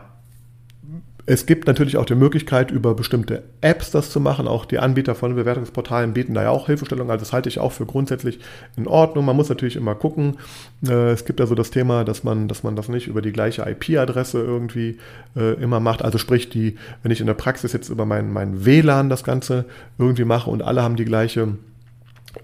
es 1.25 1.45
gibt 1.45 1.67
natürlich 1.67 1.97
auch 1.97 2.05
die 2.05 2.15
Möglichkeit, 2.15 2.71
über 2.71 2.95
bestimmte 2.95 3.43
Apps 3.61 3.91
das 3.91 4.09
zu 4.09 4.19
machen. 4.19 4.47
Auch 4.47 4.65
die 4.65 4.79
Anbieter 4.79 5.15
von 5.15 5.35
Bewertungsportalen 5.35 6.13
bieten 6.13 6.33
da 6.33 6.43
ja 6.43 6.49
auch 6.49 6.67
Hilfestellung. 6.67 7.11
Also 7.11 7.21
das 7.21 7.33
halte 7.33 7.49
ich 7.49 7.59
auch 7.59 7.71
für 7.71 7.85
grundsätzlich 7.85 8.39
in 8.77 8.87
Ordnung. 8.87 9.25
Man 9.25 9.35
muss 9.35 9.49
natürlich 9.49 9.75
immer 9.75 9.95
gucken. 9.95 10.37
Äh, 10.85 11.11
es 11.11 11.25
gibt 11.25 11.39
ja 11.39 11.45
so 11.45 11.55
das 11.55 11.71
Thema, 11.71 12.03
dass 12.03 12.23
man, 12.23 12.47
dass 12.47 12.63
man 12.63 12.75
das 12.75 12.89
nicht 12.89 13.07
über 13.07 13.21
die 13.21 13.31
gleiche 13.31 13.63
IP-Adresse 13.69 14.39
irgendwie 14.39 14.97
äh, 15.35 15.53
immer 15.61 15.79
macht. 15.79 16.01
Also 16.03 16.17
sprich, 16.17 16.49
die, 16.49 16.77
wenn 17.03 17.11
ich 17.11 17.21
in 17.21 17.27
der 17.27 17.33
Praxis 17.35 17.73
jetzt 17.73 17.89
über 17.89 18.05
mein, 18.05 18.31
mein 18.31 18.65
WLAN 18.65 19.09
das 19.09 19.23
Ganze 19.23 19.65
irgendwie 19.97 20.25
mache 20.25 20.49
und 20.49 20.61
alle 20.61 20.81
haben 20.81 20.95
die 20.95 21.05
gleiche 21.05 21.49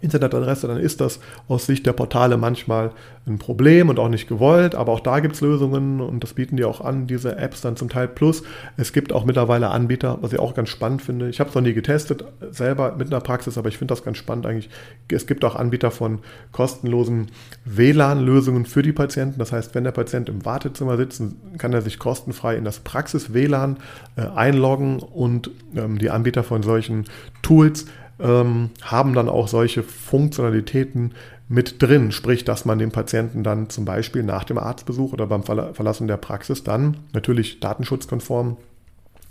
Internetadresse, 0.02 0.68
dann 0.68 0.78
ist 0.78 1.02
das 1.02 1.20
aus 1.48 1.66
Sicht 1.66 1.86
der 1.86 1.94
Portale 1.94 2.38
manchmal 2.38 2.92
ein 3.28 3.40
Problem 3.40 3.90
und 3.90 4.00
auch 4.00 4.10
nicht 4.10 4.28
gewollt, 4.28 4.76
aber 4.76 4.92
auch 4.92 5.00
da 5.00 5.20
gibt 5.20 5.36
es 5.36 5.42
Lösungen 5.42 6.00
und 6.00 6.24
das 6.24 6.34
bieten 6.34 6.58
die 6.58 6.66
auch 6.66 6.82
an, 6.82 7.08
diese 7.08 7.38
Apps 7.38 7.62
dann 7.62 7.76
zum 7.76 7.90
Teil. 7.90 8.08
Plus, 8.08 8.44
es 8.78 8.94
gibt 8.94 9.14
auch 9.14 9.26
mittlerweile 9.26 9.70
Anbieter, 9.70 10.20
was 10.22 10.34
ich 10.34 10.40
auch 10.40 10.54
ganz 10.54 10.70
spannend 10.70 11.02
finde. 11.02 11.30
Ich 11.30 11.40
habe 11.40 11.50
es 11.50 11.56
noch 11.56 11.62
nie 11.62 11.74
getestet, 11.74 12.24
selber 12.52 12.96
mit 12.98 13.08
einer 13.08 13.22
Praxis, 13.22 13.58
aber 13.58 13.70
ich 13.70 13.78
finde 13.78 13.94
das 13.94 14.04
ganz 14.04 14.18
spannend 14.18 14.46
eigentlich. 14.46 14.70
Es 15.12 15.26
gibt 15.26 15.44
auch 15.44 15.56
Anbieter 15.56 15.92
von 15.92 16.20
kostenlosen 16.52 17.28
WLAN-Lösungen 17.66 18.66
für 18.66 18.84
die 18.84 18.94
Patienten. 18.94 19.40
Das 19.40 19.52
heißt, 19.52 19.74
wenn 19.76 19.84
der 19.84 19.92
Patient 19.92 20.30
im 20.30 20.46
Wartezimmer 20.46 20.98
sitzt, 20.98 21.22
kann 21.58 21.74
er 21.74 21.82
sich 21.82 21.98
kostenfrei 22.00 22.56
in 22.56 22.64
das 22.64 22.80
Praxis-WLAN 22.80 23.78
äh, 24.18 24.22
einloggen 24.22 25.00
und 25.00 25.50
ähm, 25.76 25.98
die 25.98 26.10
Anbieter 26.10 26.44
von 26.44 26.62
solchen 26.64 27.06
Tools 27.42 27.86
ähm, 28.20 28.70
haben 28.82 29.14
dann 29.14 29.30
auch 29.30 29.48
solche 29.48 29.84
Funktionalitäten 29.84 31.14
mit 31.48 31.82
drin, 31.82 32.12
sprich, 32.12 32.44
dass 32.44 32.66
man 32.66 32.80
dem 32.80 32.92
Patienten 32.92 33.44
dann 33.44 33.70
zum 33.70 33.86
Beispiel 33.86 34.24
nach 34.24 34.44
dem 34.44 34.58
Arztbesuch 34.58 35.14
oder 35.14 35.28
beim 35.28 35.44
Verlassen 35.44 36.08
der 36.08 36.18
Praxis 36.18 36.64
dann 36.64 36.98
natürlich 37.14 37.60
datenschutzkonform 37.60 38.58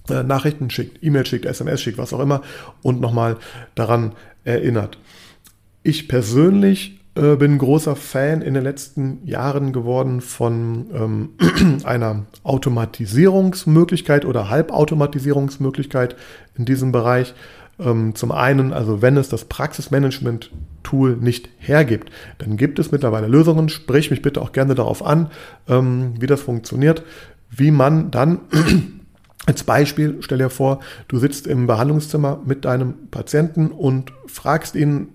äh, 0.08 0.22
Nachrichten 0.22 0.70
schickt, 0.70 1.02
E-Mail 1.02 1.26
schickt, 1.26 1.46
SMS 1.46 1.80
schickt, 1.80 1.98
was 1.98 2.12
auch 2.12 2.20
immer 2.20 2.42
und 2.82 3.00
nochmal 3.00 3.38
daran 3.74 4.12
erinnert. 4.44 4.98
Ich 5.82 6.08
persönlich 6.08 7.00
äh, 7.16 7.36
bin 7.36 7.58
großer 7.58 7.96
Fan 7.96 8.42
in 8.42 8.54
den 8.54 8.64
letzten 8.64 9.26
Jahren 9.26 9.72
geworden 9.72 10.20
von 10.20 10.86
ähm, 10.94 11.80
einer 11.84 12.26
Automatisierungsmöglichkeit 12.42 14.24
oder 14.24 14.50
Halbautomatisierungsmöglichkeit 14.50 16.16
in 16.56 16.64
diesem 16.64 16.92
Bereich. 16.92 17.34
Ähm, 17.78 18.14
zum 18.14 18.32
einen, 18.32 18.72
also 18.72 19.02
wenn 19.02 19.16
es 19.16 19.28
das 19.28 19.46
Praxismanagement-Tool 19.46 21.16
nicht 21.16 21.48
hergibt, 21.58 22.10
dann 22.38 22.56
gibt 22.56 22.78
es 22.78 22.92
mittlerweile 22.92 23.26
Lösungen. 23.26 23.68
Sprich 23.68 24.10
mich 24.10 24.22
bitte 24.22 24.40
auch 24.40 24.52
gerne 24.52 24.74
darauf 24.74 25.04
an, 25.04 25.30
ähm, 25.68 26.14
wie 26.18 26.26
das 26.26 26.42
funktioniert, 26.42 27.02
wie 27.50 27.70
man 27.70 28.10
dann 28.10 28.40
als 29.46 29.64
Beispiel, 29.64 30.18
stell 30.20 30.38
dir 30.38 30.50
vor, 30.50 30.80
du 31.08 31.18
sitzt 31.18 31.46
im 31.46 31.66
Behandlungszimmer 31.66 32.40
mit 32.44 32.64
deinem 32.64 33.10
Patienten 33.10 33.68
und 33.68 34.12
fragst 34.26 34.74
ihn 34.74 35.08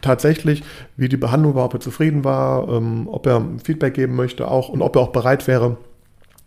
tatsächlich, 0.00 0.62
wie 0.96 1.08
die 1.08 1.16
Behandlung 1.16 1.54
war, 1.54 1.64
ob 1.64 1.74
er 1.74 1.80
zufrieden 1.80 2.24
war, 2.24 2.68
ähm, 2.68 3.08
ob 3.10 3.26
er 3.26 3.42
Feedback 3.62 3.94
geben 3.94 4.16
möchte 4.16 4.48
auch 4.48 4.68
und 4.68 4.82
ob 4.82 4.96
er 4.96 5.02
auch 5.02 5.12
bereit 5.12 5.46
wäre, 5.46 5.76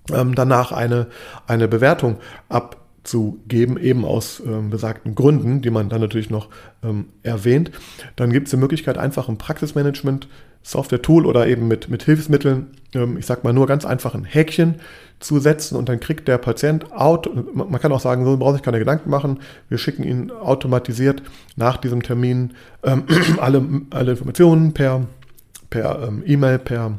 danach 0.07 0.71
eine, 0.71 1.07
eine 1.47 1.67
Bewertung 1.67 2.17
ab 2.47 2.84
zu 3.05 3.39
geben, 3.47 3.77
eben 3.77 4.05
aus 4.05 4.41
ähm, 4.45 4.69
besagten 4.69 5.15
Gründen, 5.15 5.61
die 5.61 5.69
man 5.69 5.89
dann 5.89 6.01
natürlich 6.01 6.29
noch 6.29 6.49
ähm, 6.83 7.05
erwähnt. 7.23 7.71
Dann 8.15 8.31
gibt 8.31 8.47
es 8.47 8.51
die 8.51 8.57
Möglichkeit, 8.57 8.97
einfach 8.97 9.29
ein 9.29 9.37
Praxismanagement 9.37 10.27
Software-Tool 10.65 11.27
oder 11.27 11.45
eben 11.45 11.67
mit, 11.67 11.89
mit 11.89 12.03
Hilfsmitteln, 12.03 12.67
ähm, 12.95 13.17
ich 13.17 13.27
sag 13.27 13.43
mal 13.43 13.53
nur 13.53 13.67
ganz 13.67 13.85
einfach 13.85 14.15
ein 14.15 14.23
Häkchen 14.23 14.75
zu 15.19 15.39
setzen 15.39 15.75
und 15.75 15.87
dann 15.87 15.99
kriegt 15.99 16.27
der 16.27 16.39
Patient 16.39 16.91
out. 16.91 17.29
Man 17.53 17.79
kann 17.79 17.91
auch 17.91 17.99
sagen, 17.99 18.25
so 18.25 18.35
braucht 18.37 18.55
sich 18.55 18.63
keine 18.63 18.79
Gedanken 18.79 19.11
machen. 19.11 19.39
Wir 19.69 19.77
schicken 19.77 20.03
ihn 20.03 20.31
automatisiert 20.31 21.21
nach 21.55 21.77
diesem 21.77 22.01
Termin 22.01 22.53
ähm, 22.83 23.03
alle, 23.39 23.63
alle 23.91 24.11
Informationen 24.11 24.73
per, 24.73 25.05
per 25.69 26.07
ähm, 26.07 26.23
E-Mail, 26.25 26.57
per 26.57 26.97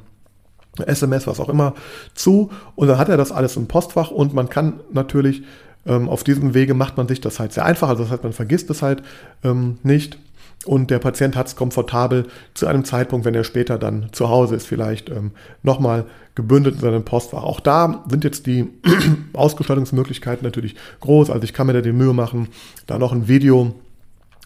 SMS, 0.87 1.27
was 1.27 1.41
auch 1.41 1.49
immer, 1.49 1.75
zu. 2.15 2.51
Und 2.77 2.87
dann 2.87 2.99
hat 2.99 3.09
er 3.09 3.17
das 3.17 3.33
alles 3.33 3.57
im 3.57 3.67
Postfach 3.67 4.13
und 4.13 4.33
man 4.33 4.49
kann 4.49 4.81
natürlich 4.93 5.43
ähm, 5.87 6.09
auf 6.09 6.25
diesem 6.25 6.55
Wege 6.55 6.75
macht 6.75 6.97
man 6.97 7.09
sich 7.09 7.21
das 7.21 7.39
halt 7.41 7.53
sehr 7.53 7.65
einfach. 7.65 7.89
Also 7.89 8.03
das 8.03 8.13
heißt, 8.13 8.23
man 8.23 8.33
vergisst 8.33 8.71
es 8.71 8.83
halt 8.83 9.03
ähm, 9.45 9.79
nicht. 9.83 10.19
Und 10.65 10.91
der 10.91 10.99
Patient 10.99 11.37
hat 11.37 11.47
es 11.47 11.55
komfortabel 11.55 12.27
zu 12.55 12.67
einem 12.67 12.85
Zeitpunkt, 12.85 13.25
wenn 13.25 13.35
er 13.35 13.45
später 13.45 13.79
dann 13.79 14.09
zu 14.13 14.29
Hause 14.29 14.57
ist, 14.57 14.67
vielleicht 14.67 15.11
ähm, 15.11 15.31
nochmal 15.63 16.07
gebündelt 16.35 16.77
in 16.77 16.81
seinem 16.81 17.05
Postfach. 17.05 17.45
Auch 17.45 17.61
da 17.61 18.05
sind 18.09 18.25
jetzt 18.25 18.47
die 18.47 18.69
Ausgestaltungsmöglichkeiten 19.33 20.45
natürlich 20.45 20.75
groß. 21.01 21.31
Also 21.31 21.45
ich 21.45 21.53
kann 21.53 21.69
mir 21.69 21.73
da 21.73 21.83
die 21.83 21.93
Mühe 21.93 22.13
machen, 22.13 22.49
da 22.87 22.99
noch 22.99 23.13
ein 23.13 23.29
Video 23.29 23.75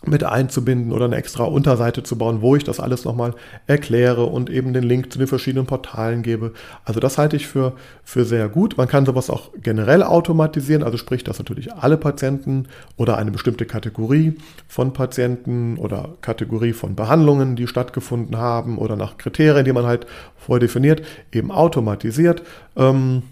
mit 0.07 0.25
einzubinden 0.25 0.93
oder 0.93 1.05
eine 1.05 1.17
extra 1.17 1.45
Unterseite 1.45 2.03
zu 2.03 2.17
bauen, 2.17 2.41
wo 2.41 2.57
ich 2.57 2.65
das 2.65 2.81
alles 2.81 3.05
nochmal 3.05 3.35
erkläre 3.67 4.25
und 4.25 4.49
eben 4.49 4.73
den 4.73 4.83
Link 4.83 5.13
zu 5.13 5.19
den 5.19 5.29
verschiedenen 5.29 5.67
Portalen 5.67 6.23
gebe. 6.23 6.53
Also 6.85 7.01
das 7.01 7.19
halte 7.19 7.37
ich 7.37 7.47
für, 7.47 7.75
für 8.03 8.25
sehr 8.25 8.49
gut. 8.49 8.79
Man 8.79 8.89
kann 8.89 9.05
sowas 9.05 9.29
auch 9.29 9.51
generell 9.63 10.03
automatisieren, 10.03 10.83
also 10.83 10.97
sprich, 10.97 11.23
dass 11.23 11.39
natürlich 11.39 11.75
alle 11.75 11.99
Patienten 11.99 12.67
oder 12.97 13.19
eine 13.19 13.31
bestimmte 13.31 13.67
Kategorie 13.67 14.37
von 14.69 14.93
Patienten 14.95 15.77
oder 15.77 16.11
Kategorie 16.23 16.73
von 16.73 16.95
Behandlungen, 16.95 17.55
die 17.57 17.67
stattgefunden 17.67 18.39
haben 18.39 18.79
oder 18.79 18.97
nach 18.97 19.19
Kriterien, 19.19 19.67
die 19.67 19.73
man 19.73 19.85
halt 19.85 20.07
vordefiniert, 20.39 21.03
eben 21.31 21.51
automatisiert. 21.51 22.43
Ähm, 22.77 23.23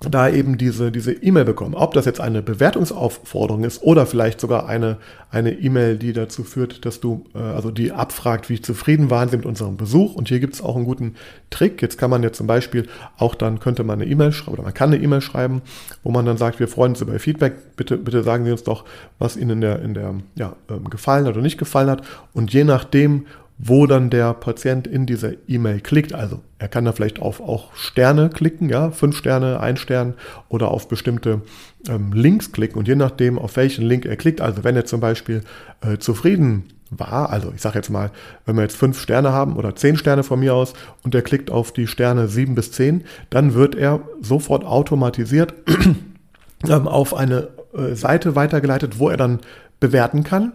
da 0.00 0.28
eben 0.28 0.58
diese 0.58 0.92
diese 0.92 1.12
E-Mail 1.12 1.44
bekommen. 1.44 1.74
Ob 1.74 1.92
das 1.92 2.04
jetzt 2.04 2.20
eine 2.20 2.40
Bewertungsaufforderung 2.40 3.64
ist 3.64 3.82
oder 3.82 4.06
vielleicht 4.06 4.40
sogar 4.40 4.68
eine 4.68 4.98
eine 5.30 5.52
E-Mail, 5.52 5.96
die 5.96 6.12
dazu 6.12 6.44
führt, 6.44 6.84
dass 6.84 7.00
du 7.00 7.24
äh, 7.34 7.38
also 7.38 7.72
die 7.72 7.90
abfragt, 7.90 8.48
wie 8.48 8.62
zufrieden 8.62 9.10
waren 9.10 9.28
sie 9.28 9.36
mit 9.36 9.46
unserem 9.46 9.76
Besuch. 9.76 10.14
Und 10.14 10.28
hier 10.28 10.38
gibt 10.38 10.54
es 10.54 10.62
auch 10.62 10.76
einen 10.76 10.84
guten 10.84 11.16
Trick. 11.50 11.82
Jetzt 11.82 11.98
kann 11.98 12.10
man 12.10 12.22
jetzt 12.22 12.36
zum 12.36 12.46
Beispiel 12.46 12.88
auch 13.16 13.34
dann 13.34 13.58
könnte 13.58 13.82
man 13.82 14.00
eine 14.00 14.10
E-Mail 14.10 14.30
schreiben 14.30 14.52
oder 14.52 14.62
man 14.62 14.74
kann 14.74 14.92
eine 14.92 15.02
E-Mail 15.02 15.20
schreiben, 15.20 15.62
wo 16.04 16.12
man 16.12 16.24
dann 16.24 16.36
sagt, 16.36 16.60
wir 16.60 16.68
freuen 16.68 16.92
uns 16.92 17.00
über 17.00 17.18
Feedback. 17.18 17.76
Bitte 17.76 17.96
bitte 17.96 18.22
sagen 18.22 18.44
Sie 18.44 18.52
uns 18.52 18.62
doch, 18.62 18.84
was 19.18 19.36
Ihnen 19.36 19.50
in 19.50 19.60
der 19.62 19.82
in 19.82 19.94
der 19.94 20.14
ja 20.36 20.54
ähm, 20.70 20.90
gefallen 20.90 21.26
hat 21.26 21.32
oder 21.32 21.42
nicht 21.42 21.58
gefallen 21.58 21.90
hat. 21.90 22.02
Und 22.32 22.52
je 22.52 22.62
nachdem 22.62 23.26
wo 23.58 23.86
dann 23.86 24.08
der 24.08 24.34
Patient 24.34 24.86
in 24.86 25.04
diese 25.04 25.36
E-Mail 25.48 25.80
klickt. 25.80 26.14
Also 26.14 26.40
er 26.58 26.68
kann 26.68 26.84
da 26.84 26.92
vielleicht 26.92 27.20
auf 27.20 27.40
auch 27.40 27.74
Sterne 27.74 28.30
klicken, 28.30 28.68
ja, 28.68 28.90
fünf 28.92 29.16
Sterne, 29.16 29.60
ein 29.60 29.76
Stern 29.76 30.14
oder 30.48 30.68
auf 30.68 30.86
bestimmte 30.88 31.42
ähm, 31.88 32.12
Links 32.12 32.52
klicken 32.52 32.78
und 32.78 32.86
je 32.86 32.94
nachdem, 32.94 33.38
auf 33.38 33.56
welchen 33.56 33.84
Link 33.84 34.06
er 34.06 34.16
klickt, 34.16 34.40
also 34.40 34.62
wenn 34.62 34.76
er 34.76 34.84
zum 34.84 35.00
Beispiel 35.00 35.42
äh, 35.80 35.98
zufrieden 35.98 36.64
war, 36.90 37.30
also 37.30 37.52
ich 37.54 37.60
sage 37.60 37.76
jetzt 37.76 37.90
mal, 37.90 38.12
wenn 38.46 38.56
wir 38.56 38.62
jetzt 38.62 38.76
fünf 38.76 39.00
Sterne 39.00 39.32
haben 39.32 39.56
oder 39.56 39.74
zehn 39.74 39.96
Sterne 39.96 40.22
von 40.22 40.40
mir 40.40 40.54
aus 40.54 40.72
und 41.02 41.14
er 41.14 41.22
klickt 41.22 41.50
auf 41.50 41.72
die 41.72 41.86
Sterne 41.86 42.28
sieben 42.28 42.54
bis 42.54 42.72
zehn, 42.72 43.04
dann 43.28 43.54
wird 43.54 43.74
er 43.74 44.00
sofort 44.22 44.64
automatisiert 44.64 45.54
ähm, 46.68 46.88
auf 46.88 47.12
eine 47.12 47.48
äh, 47.74 47.94
Seite 47.94 48.36
weitergeleitet, 48.36 48.98
wo 48.98 49.08
er 49.08 49.16
dann 49.16 49.40
bewerten 49.80 50.22
kann. 50.24 50.52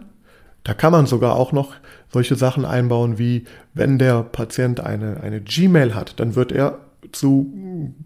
Da 0.64 0.74
kann 0.74 0.92
man 0.92 1.06
sogar 1.06 1.36
auch 1.36 1.52
noch 1.52 1.74
solche 2.12 2.36
Sachen 2.36 2.64
einbauen 2.64 3.18
wie, 3.18 3.44
wenn 3.74 3.98
der 3.98 4.22
Patient 4.22 4.80
eine, 4.80 5.20
eine 5.20 5.40
Gmail 5.40 5.94
hat, 5.94 6.18
dann 6.18 6.34
wird 6.34 6.52
er 6.52 6.78
zu 7.12 7.52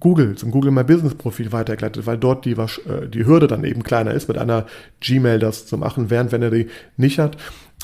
Google, 0.01 0.35
zum 0.35 0.51
Google 0.51 0.71
My 0.71 0.83
Business 0.83 1.15
Profil 1.15 1.53
weitergeleitet, 1.53 2.07
weil 2.07 2.19
dort 2.19 2.45
die, 2.45 2.53
äh, 2.53 3.09
die 3.09 3.25
Hürde 3.25 3.47
dann 3.47 3.65
eben 3.65 3.83
kleiner 3.83 4.13
ist, 4.13 4.29
mit 4.29 4.39
einer 4.39 4.67
Gmail 5.01 5.39
das 5.39 5.67
zu 5.67 5.79
machen, 5.79 6.11
während 6.11 6.33
wenn 6.33 6.43
er 6.43 6.51
die 6.51 6.69
nicht 6.97 7.19
hat, 7.19 7.37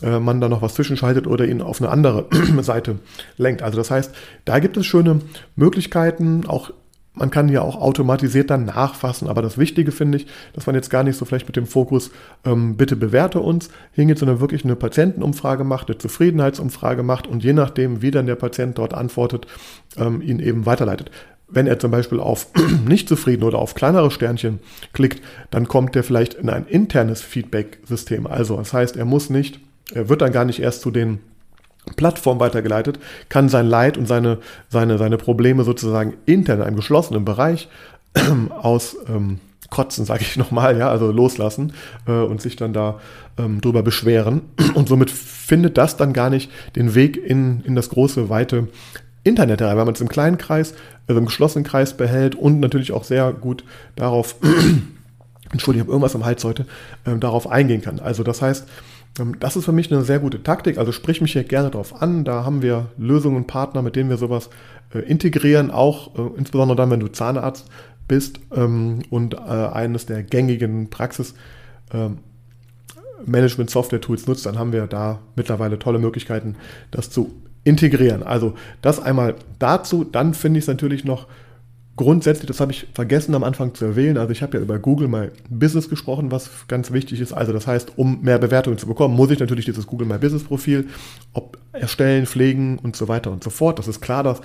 äh, 0.03 0.19
man 0.19 0.41
da 0.41 0.49
noch 0.49 0.63
was 0.63 0.75
zwischenschaltet 0.75 1.27
oder 1.27 1.47
ihn 1.47 1.63
auf 1.63 1.81
eine 1.81 1.91
andere 1.91 2.27
Seite 2.61 2.99
lenkt. 3.37 3.63
Also 3.63 3.79
das 3.79 3.91
heißt, 3.91 4.15
da 4.45 4.59
gibt 4.59 4.77
es 4.77 4.87
schöne 4.87 5.21
Möglichkeiten, 5.57 6.47
auch 6.47 6.71
man 7.15 7.31
kann 7.31 7.49
ja 7.49 7.63
auch 7.63 7.81
automatisiert 7.81 8.51
dann 8.51 8.65
nachfassen, 8.65 9.29
aber 9.29 9.41
das 9.41 9.57
Wichtige 9.57 9.93
finde 9.93 10.19
ich, 10.19 10.27
dass 10.53 10.67
man 10.67 10.75
jetzt 10.75 10.91
gar 10.91 11.05
nicht 11.05 11.17
so 11.17 11.25
vielleicht 11.25 11.47
mit 11.47 11.57
dem 11.57 11.67
Fokus, 11.67 12.11
ähm, 12.45 12.77
bitte 12.77 12.97
bewerte 12.97 13.41
uns, 13.41 13.71
hingeht, 13.93 14.19
sondern 14.19 14.41
wirklich 14.41 14.65
eine 14.65 14.77
Patientenumfrage 14.77 15.65
macht, 15.65 15.89
eine 15.89 15.99
Zufriedenheitsumfrage 15.99 17.03
macht 17.03 17.27
und 17.27 17.45
je 17.45 17.53
nachdem, 17.53 18.03
wie 18.03 18.11
dann 18.11 18.27
der 18.27 18.35
Patient 18.35 18.79
dort 18.79 18.95
antwortet, 18.95 19.47
ähm, 19.97 20.21
ihn 20.23 20.41
eben 20.41 20.67
weiterleitet. 20.67 21.11
Wenn 21.47 21.69
er 21.69 21.79
zum 21.79 21.93
Beispiel 21.93 22.19
auf 22.19 22.49
nicht 22.89 23.09
zufrieden 23.09 23.45
oder 23.45 23.59
auf 23.59 23.75
kleinere 23.75 24.11
Sternchen 24.11 24.59
klickt, 24.93 25.23
dann 25.51 25.69
kommt 25.69 25.95
er 25.95 26.03
vielleicht 26.03 26.35
in 26.35 26.49
ein 26.49 26.67
internes 26.67 27.23
Feedback-System. 27.23 28.27
Also 28.27 28.57
das 28.57 28.73
heißt, 28.73 28.97
er 28.97 29.05
muss 29.05 29.31
nicht, 29.31 29.61
er 29.93 30.09
wird 30.09 30.21
dann 30.21 30.33
gar 30.33 30.45
nicht 30.45 30.61
erst 30.61 30.81
zu 30.81 30.91
den 30.91 31.21
Plattform 31.97 32.41
weitergeleitet, 32.41 32.99
kann 33.29 33.49
sein 33.49 33.67
Leid 33.67 33.99
und 33.99 34.07
seine, 34.07 34.39
seine, 34.69 34.99
seine 34.99 35.19
Probleme 35.19 35.65
sozusagen 35.65 36.15
intern 36.27 36.61
in 36.61 36.65
einem 36.65 36.77
geschlossenen 36.77 37.25
Bereich 37.25 37.69
aus 38.51 38.97
ähm, 39.09 39.41
kotzen, 39.71 40.05
sage 40.05 40.23
ich 40.23 40.37
nochmal, 40.39 40.79
ja, 40.79 40.89
also 40.89 41.11
loslassen 41.11 41.73
äh, 42.07 42.13
und 42.13 42.41
sich 42.41 42.57
dann 42.57 42.73
da 42.73 43.01
ähm, 43.39 43.61
drüber 43.61 43.83
beschweren. 43.83 44.43
Und 44.75 44.89
somit 44.89 45.11
findet 45.11 45.77
das 45.79 45.97
dann 45.97 46.13
gar 46.13 46.31
nicht 46.31 46.51
den 46.77 46.95
Weg 46.95 47.17
in, 47.17 47.63
in 47.65 47.75
das 47.75 47.91
große, 47.91 48.29
weite 48.29 48.69
Internet 49.25 49.61
herein, 49.61 49.77
weil 49.77 49.85
man 49.85 49.95
es 49.95 50.01
im 50.01 50.09
kleinen 50.09 50.39
Kreis, 50.39 50.75
also 51.07 51.19
im 51.19 51.27
geschlossenen 51.27 51.65
Kreis 51.65 51.97
behält 51.97 52.35
und 52.35 52.61
natürlich 52.61 52.93
auch 52.93 53.05
sehr 53.05 53.33
gut 53.33 53.65
darauf, 53.97 54.37
Entschuldigung, 55.53 55.89
irgendwas 55.89 56.15
am 56.15 56.25
Hals 56.25 56.45
heute, 56.45 56.67
äh, 57.05 57.17
darauf 57.17 57.51
eingehen 57.51 57.83
kann. 57.83 58.01
Also 58.01 58.23
das 58.23 58.43
heißt, 58.43 58.67
das 59.39 59.55
ist 59.57 59.65
für 59.65 59.73
mich 59.73 59.93
eine 59.93 60.03
sehr 60.03 60.19
gute 60.19 60.43
Taktik. 60.43 60.79
Also 60.79 60.91
sprich 60.91 61.21
mich 61.21 61.33
hier 61.33 61.45
gerne 61.45 61.71
drauf 61.71 62.03
an. 62.03 62.25
Da 62.25 62.45
haben 62.45 62.63
wir 62.63 62.87
Lösungen 62.99 63.37
und 63.37 63.47
Partner, 63.47 63.83
mit 63.83 63.95
denen 63.95 64.11
wir 64.11 64.17
sowas 64.17 64.51
äh, 64.93 64.99
integrieren, 64.99 65.71
auch 65.71 66.17
äh, 66.19 66.37
insbesondere 66.37 66.77
dann, 66.77 66.91
wenn 66.91 67.01
du 67.01 67.09
Zahnarzt 67.09 67.67
bist 68.09 68.41
ähm, 68.55 69.03
und 69.11 69.35
äh, 69.35 69.39
eines 69.39 70.07
der 70.07 70.23
gängigen 70.23 70.91
Praxis 70.91 71.35
ähm, 71.93 72.19
Management 73.25 73.71
Software 73.71 74.01
Tools 74.01 74.27
nutzt, 74.27 74.47
dann 74.47 74.59
haben 74.59 74.73
wir 74.73 74.87
da 74.87 75.21
mittlerweile 75.37 75.79
tolle 75.79 75.99
Möglichkeiten, 75.99 76.57
das 76.91 77.09
zu 77.09 77.33
integrieren. 77.63 78.23
Also 78.23 78.55
das 78.83 79.01
einmal 79.01 79.37
dazu. 79.59 80.05
Dann 80.05 80.35
finde 80.35 80.59
ich 80.59 80.65
es 80.65 80.69
natürlich 80.69 81.05
noch 81.05 81.27
Grundsätzlich, 81.97 82.49
das 82.49 82.61
habe 82.61 82.73
ich 82.73 82.89
vergessen 82.93 83.37
am 83.37 83.45
Anfang 83.45 83.73
zu 83.75 83.85
erwähnen, 83.85 84.19
also 84.19 84.33
ich 84.33 84.43
habe 84.43 84.57
ja 84.57 84.63
über 84.63 84.81
Google 84.81 85.07
My 85.07 85.29
Business 85.49 85.89
gesprochen, 85.89 86.33
was 86.33 86.51
ganz 86.67 86.91
wichtig 86.91 87.21
ist. 87.21 87.33
Also 87.33 87.53
das 87.53 87.69
heißt, 87.69 87.93
um 87.97 88.21
mehr 88.21 88.39
Bewertungen 88.39 88.79
zu 88.79 88.89
bekommen, 88.89 89.15
muss 89.15 89.31
ich 89.31 89.39
natürlich 89.39 89.65
dieses 89.65 89.87
Google 89.87 90.09
My 90.09 90.19
Business 90.19 90.43
Profil 90.43 90.89
erstellen, 91.73 92.27
pflegen 92.27 92.81
und 92.81 92.97
so 92.97 93.07
weiter 93.07 93.31
und 93.31 93.45
so 93.45 93.51
fort. 93.51 93.79
Das 93.79 93.87
ist 93.87 94.01
klar, 94.01 94.25
das 94.25 94.41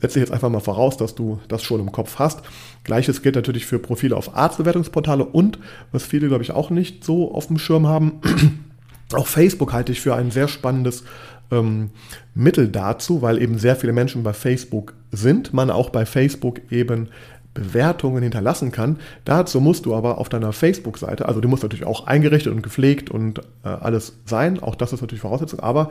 setze 0.00 0.18
ich 0.18 0.22
jetzt 0.22 0.32
einfach 0.32 0.48
mal 0.48 0.60
voraus, 0.60 0.96
dass 0.96 1.14
du 1.14 1.40
das 1.48 1.62
schon 1.62 1.80
im 1.80 1.92
Kopf 1.92 2.18
hast. 2.18 2.40
Gleiches 2.84 3.20
gilt 3.20 3.34
natürlich 3.34 3.66
für 3.66 3.78
Profile 3.78 4.16
auf 4.16 4.34
Arztbewertungsportale 4.34 5.24
und, 5.24 5.58
was 5.92 6.04
viele, 6.04 6.28
glaube 6.28 6.42
ich, 6.42 6.52
auch 6.52 6.70
nicht 6.70 7.04
so 7.04 7.34
auf 7.34 7.48
dem 7.48 7.58
Schirm 7.58 7.86
haben, 7.86 8.20
auch 9.12 9.26
Facebook 9.26 9.72
halte 9.72 9.92
ich 9.92 10.00
für 10.00 10.14
ein 10.14 10.30
sehr 10.30 10.48
spannendes 10.48 11.04
ähm, 11.50 11.90
Mittel 12.34 12.68
dazu, 12.68 13.22
weil 13.22 13.40
eben 13.40 13.58
sehr 13.58 13.76
viele 13.76 13.92
Menschen 13.92 14.22
bei 14.22 14.32
Facebook 14.32 14.94
sind, 15.12 15.52
man 15.52 15.70
auch 15.70 15.90
bei 15.90 16.06
Facebook 16.06 16.60
eben 16.70 17.08
Bewertungen 17.54 18.22
hinterlassen 18.22 18.72
kann. 18.72 18.98
Dazu 19.24 19.60
musst 19.60 19.86
du 19.86 19.94
aber 19.94 20.18
auf 20.18 20.28
deiner 20.28 20.52
Facebook-Seite, 20.52 21.26
also 21.26 21.40
die 21.40 21.48
muss 21.48 21.62
natürlich 21.62 21.86
auch 21.86 22.06
eingerichtet 22.06 22.52
und 22.52 22.62
gepflegt 22.62 23.10
und 23.10 23.38
äh, 23.64 23.68
alles 23.68 24.18
sein, 24.26 24.60
auch 24.60 24.74
das 24.74 24.92
ist 24.92 25.00
natürlich 25.00 25.22
Voraussetzung, 25.22 25.60
aber 25.60 25.90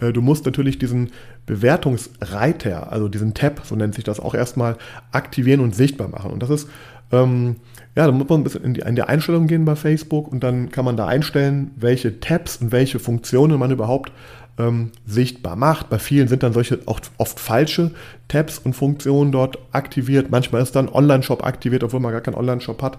äh, 0.00 0.12
du 0.12 0.20
musst 0.20 0.44
natürlich 0.44 0.78
diesen 0.78 1.12
Bewertungsreiter, 1.46 2.92
also 2.92 3.08
diesen 3.08 3.32
Tab, 3.32 3.62
so 3.64 3.76
nennt 3.76 3.94
sich 3.94 4.04
das, 4.04 4.18
auch 4.18 4.34
erstmal 4.34 4.76
aktivieren 5.12 5.60
und 5.60 5.74
sichtbar 5.74 6.08
machen. 6.08 6.32
Und 6.32 6.42
das 6.42 6.50
ist, 6.50 6.68
ähm, 7.12 7.56
ja, 7.96 8.06
da 8.06 8.12
muss 8.12 8.28
man 8.28 8.40
ein 8.40 8.44
bisschen 8.44 8.64
in 8.64 8.74
die, 8.74 8.80
in 8.80 8.96
die 8.96 9.02
Einstellung 9.02 9.46
gehen 9.46 9.64
bei 9.64 9.76
Facebook 9.76 10.26
und 10.30 10.42
dann 10.42 10.70
kann 10.70 10.84
man 10.84 10.96
da 10.96 11.06
einstellen, 11.06 11.70
welche 11.76 12.18
Tabs 12.18 12.56
und 12.56 12.72
welche 12.72 12.98
Funktionen 12.98 13.58
man 13.58 13.70
überhaupt 13.70 14.10
ähm, 14.58 14.92
sichtbar 15.06 15.56
macht. 15.56 15.90
Bei 15.90 15.98
vielen 15.98 16.28
sind 16.28 16.42
dann 16.42 16.52
solche 16.52 16.80
auch 16.86 17.00
oft 17.18 17.40
falsche 17.40 17.90
Tabs 18.28 18.58
und 18.58 18.74
Funktionen 18.74 19.32
dort 19.32 19.58
aktiviert. 19.72 20.30
Manchmal 20.30 20.62
ist 20.62 20.76
dann 20.76 20.88
Online-Shop 20.88 21.44
aktiviert, 21.44 21.82
obwohl 21.84 22.00
man 22.00 22.12
gar 22.12 22.20
keinen 22.20 22.36
Online-Shop 22.36 22.82
hat. 22.82 22.98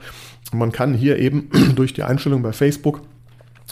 Und 0.52 0.60
man 0.60 0.72
kann 0.72 0.94
hier 0.94 1.18
eben 1.18 1.50
durch 1.76 1.94
die 1.94 2.04
Einstellung 2.04 2.41
bei 2.41 2.54
Facebook 2.54 3.02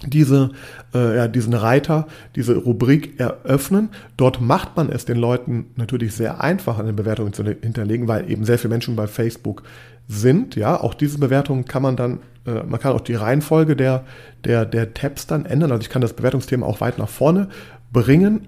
diese, 0.05 0.51
äh, 0.93 1.15
ja, 1.15 1.27
diesen 1.27 1.53
Reiter, 1.53 2.07
diese 2.35 2.57
Rubrik 2.57 3.19
eröffnen. 3.19 3.89
Dort 4.17 4.41
macht 4.41 4.75
man 4.75 4.89
es 4.89 5.05
den 5.05 5.17
Leuten 5.17 5.67
natürlich 5.75 6.13
sehr 6.13 6.41
einfach, 6.41 6.79
eine 6.79 6.93
Bewertung 6.93 7.33
zu 7.33 7.43
hinterlegen, 7.43 8.07
weil 8.07 8.29
eben 8.29 8.43
sehr 8.45 8.57
viele 8.57 8.73
Menschen 8.73 8.95
bei 8.95 9.07
Facebook 9.07 9.63
sind. 10.07 10.55
Ja, 10.55 10.79
auch 10.79 10.93
diese 10.93 11.19
Bewertungen 11.19 11.65
kann 11.65 11.83
man 11.83 11.95
dann, 11.95 12.19
äh, 12.45 12.63
man 12.63 12.79
kann 12.79 12.93
auch 12.93 13.01
die 13.01 13.15
Reihenfolge 13.15 13.75
der, 13.75 14.03
der, 14.43 14.65
der 14.65 14.93
Tabs 14.93 15.27
dann 15.27 15.45
ändern. 15.45 15.71
Also 15.71 15.81
ich 15.81 15.89
kann 15.89 16.01
das 16.01 16.13
Bewertungsthema 16.13 16.65
auch 16.65 16.81
weit 16.81 16.97
nach 16.97 17.09
vorne 17.09 17.49
bringen. 17.93 18.47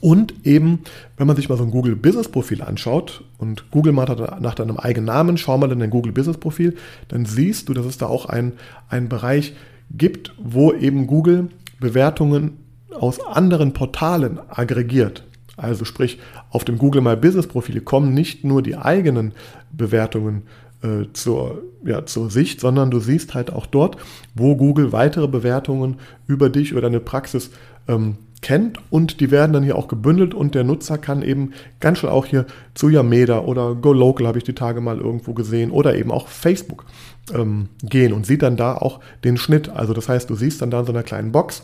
Und 0.00 0.44
eben, 0.44 0.80
wenn 1.16 1.26
man 1.26 1.36
sich 1.36 1.48
mal 1.48 1.56
so 1.56 1.64
ein 1.64 1.70
Google 1.70 1.96
Business 1.96 2.28
Profil 2.28 2.60
anschaut 2.62 3.24
und 3.38 3.70
Google 3.70 3.92
mal 3.92 4.04
nach 4.40 4.54
deinem 4.54 4.76
eigenen 4.76 5.06
Namen, 5.06 5.38
schau 5.38 5.56
mal 5.56 5.70
in 5.70 5.78
dein 5.78 5.90
Google 5.90 6.12
Business 6.12 6.36
Profil, 6.36 6.74
dann 7.08 7.24
siehst 7.24 7.68
du, 7.68 7.74
dass 7.74 7.86
es 7.86 7.96
da 7.96 8.06
auch 8.06 8.26
ein, 8.26 8.52
ein 8.88 9.08
Bereich 9.08 9.54
gibt, 9.90 10.34
wo 10.38 10.72
eben 10.72 11.06
Google 11.06 11.48
Bewertungen 11.80 12.58
aus 12.92 13.24
anderen 13.24 13.72
Portalen 13.72 14.38
aggregiert. 14.48 15.24
Also 15.56 15.84
sprich, 15.84 16.18
auf 16.50 16.64
dem 16.64 16.78
Google 16.78 17.00
My 17.00 17.16
Business 17.16 17.46
Profil 17.46 17.80
kommen 17.80 18.12
nicht 18.12 18.44
nur 18.44 18.62
die 18.62 18.76
eigenen 18.76 19.32
Bewertungen 19.72 20.42
äh, 20.82 21.06
zur, 21.12 21.62
ja, 21.84 22.04
zur 22.06 22.30
Sicht, 22.30 22.60
sondern 22.60 22.90
du 22.90 22.98
siehst 22.98 23.34
halt 23.34 23.52
auch 23.52 23.66
dort, 23.66 23.96
wo 24.34 24.56
Google 24.56 24.92
weitere 24.92 25.28
Bewertungen 25.28 25.96
über 26.26 26.50
dich 26.50 26.72
oder 26.72 26.82
deine 26.82 27.00
Praxis 27.00 27.50
ähm, 27.88 28.16
kennt 28.44 28.78
und 28.90 29.20
die 29.20 29.30
werden 29.30 29.54
dann 29.54 29.62
hier 29.62 29.76
auch 29.76 29.88
gebündelt 29.88 30.34
und 30.34 30.54
der 30.54 30.64
Nutzer 30.64 30.98
kann 30.98 31.22
eben 31.22 31.52
ganz 31.80 31.98
schnell 31.98 32.12
auch 32.12 32.26
hier 32.26 32.44
zu 32.74 32.90
Yameda 32.90 33.40
oder 33.40 33.74
GoLocal 33.74 34.26
habe 34.26 34.36
ich 34.36 34.44
die 34.44 34.54
Tage 34.54 34.82
mal 34.82 34.98
irgendwo 34.98 35.32
gesehen 35.32 35.70
oder 35.70 35.96
eben 35.96 36.12
auch 36.12 36.28
Facebook 36.28 36.84
ähm, 37.32 37.70
gehen 37.82 38.12
und 38.12 38.26
sieht 38.26 38.42
dann 38.42 38.58
da 38.58 38.74
auch 38.74 39.00
den 39.24 39.38
Schnitt. 39.38 39.70
Also 39.70 39.94
das 39.94 40.10
heißt, 40.10 40.28
du 40.28 40.34
siehst 40.34 40.60
dann 40.60 40.70
da 40.70 40.80
in 40.80 40.86
so 40.86 40.92
einer 40.92 41.02
kleinen 41.02 41.32
Box, 41.32 41.62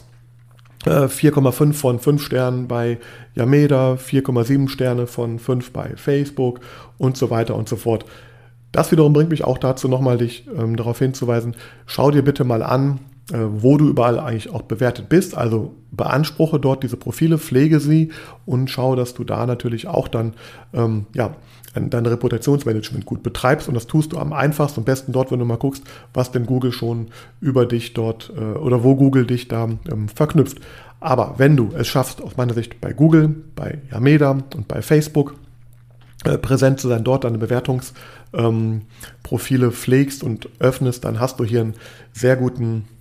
4,5 0.87 1.69
äh, 1.69 1.73
von 1.75 1.99
5 1.99 2.23
Sternen 2.25 2.67
bei 2.67 2.99
Yameda, 3.35 3.95
4,7 3.95 4.71
Sterne 4.71 5.07
von 5.07 5.39
5 5.39 5.73
bei 5.73 5.93
Facebook 5.97 6.61
und 6.97 7.19
so 7.19 7.29
weiter 7.29 7.57
und 7.57 7.69
so 7.69 7.77
fort. 7.77 8.07
Das 8.73 8.91
wiederum 8.91 9.13
bringt 9.13 9.31
mich 9.31 9.45
auch 9.45 9.59
dazu, 9.59 9.89
nochmal 9.89 10.17
dich 10.17 10.47
ähm, 10.57 10.77
darauf 10.77 10.99
hinzuweisen, 10.99 11.57
schau 11.85 12.11
dir 12.11 12.23
bitte 12.23 12.45
mal 12.45 12.63
an, 12.63 13.01
wo 13.39 13.77
du 13.77 13.89
überall 13.89 14.19
eigentlich 14.19 14.51
auch 14.51 14.63
bewertet 14.63 15.09
bist. 15.09 15.37
Also 15.37 15.75
beanspruche 15.93 16.59
dort 16.59 16.83
diese 16.83 16.97
Profile, 16.97 17.39
pflege 17.39 17.81
sie 17.81 18.11
und 18.47 18.71
schau, 18.71 18.97
dass 18.97 19.15
du 19.15 19.25
da 19.25 19.47
natürlich 19.47 19.87
auch 19.87 20.09
dann 20.09 20.35
ähm, 20.73 21.07
ja, 21.15 21.37
dein 21.75 22.07
Reputationsmanagement 22.07 23.07
gut 23.07 23.23
betreibst. 23.23 23.69
Und 23.69 23.75
das 23.75 23.87
tust 23.87 24.13
du 24.13 24.19
am 24.19 24.33
einfachsten 24.33 24.81
und 24.81 24.87
besten 24.87 25.13
dort, 25.13 25.31
wenn 25.31 25.39
du 25.39 25.45
mal 25.45 25.57
guckst, 25.57 25.85
was 26.13 26.33
denn 26.33 26.47
Google 26.47 26.73
schon 26.73 27.09
über 27.41 27.67
dich 27.67 27.95
dort 27.95 28.33
äh, 28.37 28.59
oder 28.59 28.83
wo 28.83 28.97
Google 28.97 29.27
dich 29.27 29.47
da 29.49 29.69
ähm, 29.91 30.09
verknüpft. 30.09 30.61
Aber 31.01 31.35
wenn 31.39 31.57
du 31.57 31.71
es 31.75 31.89
schaffst, 31.89 32.23
aus 32.23 32.37
meiner 32.37 32.55
Sicht 32.55 32.81
bei 32.81 32.93
Google, 32.93 33.35
bei 33.57 33.79
Yameda 33.91 34.31
und 34.31 34.69
bei 34.69 34.83
Facebook 34.83 35.35
äh, 36.25 36.37
präsent 36.37 36.81
zu 36.81 36.89
sein, 36.89 37.05
dort 37.05 37.25
deine 37.25 37.39
Bewertungsprofile 37.39 39.67
ähm, 39.67 39.73
pflegst 39.73 40.23
und 40.23 40.49
öffnest, 40.59 41.05
dann 41.05 41.21
hast 41.21 41.41
du 41.41 41.45
hier 41.45 41.63
einen 41.63 41.75
sehr 42.13 42.37
guten 42.37 42.81
äh, 42.81 43.00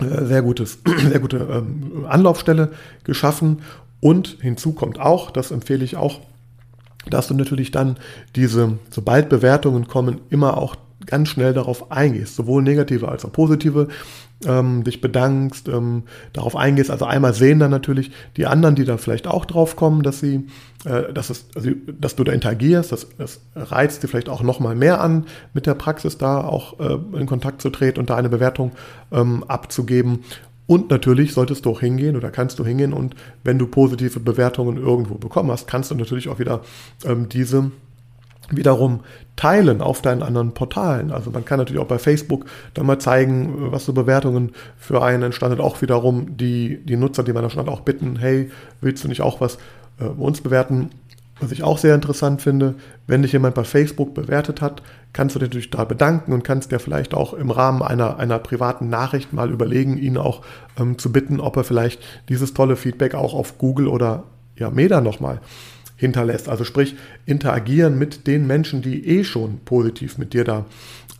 sehr, 0.00 0.42
gutes, 0.42 0.80
sehr 1.08 1.20
gute 1.20 1.36
ähm, 1.50 2.06
Anlaufstelle 2.08 2.70
geschaffen. 3.04 3.62
Und 4.00 4.38
hinzu 4.40 4.72
kommt 4.72 5.00
auch, 5.00 5.30
das 5.30 5.50
empfehle 5.50 5.84
ich 5.84 5.96
auch, 5.96 6.20
dass 7.10 7.28
du 7.28 7.34
natürlich 7.34 7.70
dann 7.70 7.96
diese, 8.36 8.78
sobald 8.90 9.28
Bewertungen 9.28 9.88
kommen, 9.88 10.20
immer 10.30 10.56
auch 10.56 10.76
ganz 11.08 11.28
schnell 11.28 11.52
darauf 11.52 11.90
eingehst, 11.90 12.36
sowohl 12.36 12.62
negative 12.62 13.08
als 13.08 13.24
auch 13.24 13.32
positive, 13.32 13.88
ähm, 14.46 14.84
dich 14.84 15.00
bedankst, 15.00 15.68
ähm, 15.68 16.04
darauf 16.32 16.54
eingehst. 16.54 16.90
Also 16.90 17.04
einmal 17.04 17.34
sehen 17.34 17.58
dann 17.58 17.70
natürlich 17.70 18.12
die 18.36 18.46
anderen, 18.46 18.76
die 18.76 18.84
da 18.84 18.96
vielleicht 18.96 19.26
auch 19.26 19.44
drauf 19.44 19.74
kommen, 19.74 20.02
dass 20.02 20.20
sie, 20.20 20.46
äh, 20.84 21.12
dass, 21.12 21.30
es, 21.30 21.46
also, 21.56 21.70
dass 22.00 22.14
du 22.14 22.24
da 22.24 22.32
interagierst, 22.32 22.92
das, 22.92 23.08
das 23.18 23.40
reizt 23.56 24.02
dir 24.02 24.08
vielleicht 24.08 24.28
auch 24.28 24.42
nochmal 24.42 24.76
mehr 24.76 25.00
an, 25.00 25.26
mit 25.54 25.66
der 25.66 25.74
Praxis 25.74 26.18
da 26.18 26.40
auch 26.40 26.78
äh, 26.78 26.98
in 27.18 27.26
Kontakt 27.26 27.62
zu 27.62 27.70
treten 27.70 27.98
und 27.98 28.10
da 28.10 28.16
eine 28.16 28.28
Bewertung 28.28 28.72
ähm, 29.10 29.42
abzugeben. 29.44 30.20
Und 30.68 30.90
natürlich 30.90 31.32
solltest 31.32 31.64
du 31.64 31.70
auch 31.70 31.80
hingehen 31.80 32.14
oder 32.14 32.30
kannst 32.30 32.58
du 32.58 32.64
hingehen 32.64 32.92
und 32.92 33.16
wenn 33.42 33.58
du 33.58 33.66
positive 33.66 34.20
Bewertungen 34.20 34.76
irgendwo 34.76 35.14
bekommen 35.14 35.50
hast, 35.50 35.66
kannst 35.66 35.90
du 35.90 35.94
natürlich 35.94 36.28
auch 36.28 36.38
wieder 36.38 36.60
ähm, 37.06 37.28
diese 37.30 37.70
wiederum 38.50 39.00
teilen 39.36 39.80
auf 39.80 40.02
deinen 40.02 40.22
anderen 40.22 40.52
Portalen. 40.52 41.12
Also 41.12 41.30
man 41.30 41.44
kann 41.44 41.58
natürlich 41.58 41.80
auch 41.80 41.86
bei 41.86 41.98
Facebook 41.98 42.46
dann 42.74 42.86
mal 42.86 42.98
zeigen, 42.98 43.72
was 43.72 43.84
so 43.84 43.92
Bewertungen 43.92 44.52
für 44.76 45.02
einen 45.02 45.22
entstanden. 45.24 45.60
Auch 45.60 45.80
wiederum 45.82 46.36
die, 46.36 46.80
die 46.84 46.96
Nutzer, 46.96 47.22
die 47.22 47.32
man 47.32 47.42
da 47.42 47.50
schon 47.50 47.68
auch 47.68 47.80
bitten, 47.80 48.16
hey, 48.16 48.50
willst 48.80 49.04
du 49.04 49.08
nicht 49.08 49.22
auch 49.22 49.40
was 49.40 49.58
äh, 50.00 50.04
uns 50.04 50.40
bewerten? 50.40 50.90
Was 51.40 51.52
ich 51.52 51.62
auch 51.62 51.78
sehr 51.78 51.94
interessant 51.94 52.42
finde, 52.42 52.74
wenn 53.06 53.22
dich 53.22 53.32
jemand 53.32 53.54
bei 53.54 53.62
Facebook 53.62 54.12
bewertet 54.12 54.60
hat, 54.60 54.82
kannst 55.12 55.36
du 55.36 55.38
dich 55.38 55.48
natürlich 55.48 55.70
da 55.70 55.84
bedanken 55.84 56.32
und 56.32 56.42
kannst 56.42 56.72
dir 56.72 56.80
vielleicht 56.80 57.14
auch 57.14 57.32
im 57.32 57.52
Rahmen 57.52 57.80
einer, 57.80 58.18
einer 58.18 58.40
privaten 58.40 58.88
Nachricht 58.88 59.32
mal 59.32 59.52
überlegen, 59.52 59.98
ihn 59.98 60.16
auch 60.16 60.42
ähm, 60.80 60.98
zu 60.98 61.12
bitten, 61.12 61.38
ob 61.38 61.56
er 61.56 61.62
vielleicht 61.62 62.02
dieses 62.28 62.54
tolle 62.54 62.74
Feedback 62.74 63.14
auch 63.14 63.34
auf 63.34 63.56
Google 63.56 63.86
oder 63.86 64.24
ja, 64.56 64.70
Meta 64.70 65.00
nochmal 65.00 65.40
hinterlässt. 65.98 66.48
Also 66.48 66.64
sprich, 66.64 66.96
interagieren 67.26 67.98
mit 67.98 68.26
den 68.26 68.46
Menschen, 68.46 68.80
die 68.80 69.06
eh 69.06 69.24
schon 69.24 69.58
positiv 69.66 70.16
mit 70.16 70.32
dir 70.32 70.44
da 70.44 70.64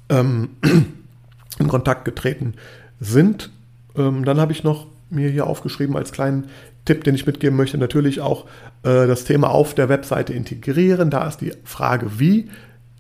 ähm, 0.09 0.51
in 1.59 1.69
Kontakt 1.69 2.07
getreten 2.07 2.55
sind. 3.01 3.51
Ähm, 3.97 4.25
dann 4.25 4.41
habe 4.41 4.53
ich 4.53 4.65
noch 4.65 4.87
mir 5.11 5.29
hier 5.29 5.47
aufgeschrieben 5.47 5.97
als 5.97 6.13
kleinen 6.13 6.45
Tipp, 6.85 7.05
den 7.05 7.15
ich 7.15 7.27
mitgeben 7.27 7.57
möchte, 7.57 7.77
natürlich 7.77 8.21
auch 8.21 8.47
äh, 8.83 9.07
das 9.07 9.25
Thema 9.25 9.51
auf 9.51 9.75
der 9.75 9.89
Webseite 9.89 10.33
integrieren. 10.33 11.11
Da 11.11 11.27
ist 11.29 11.41
die 11.41 11.53
Frage, 11.65 12.19
wie. 12.19 12.49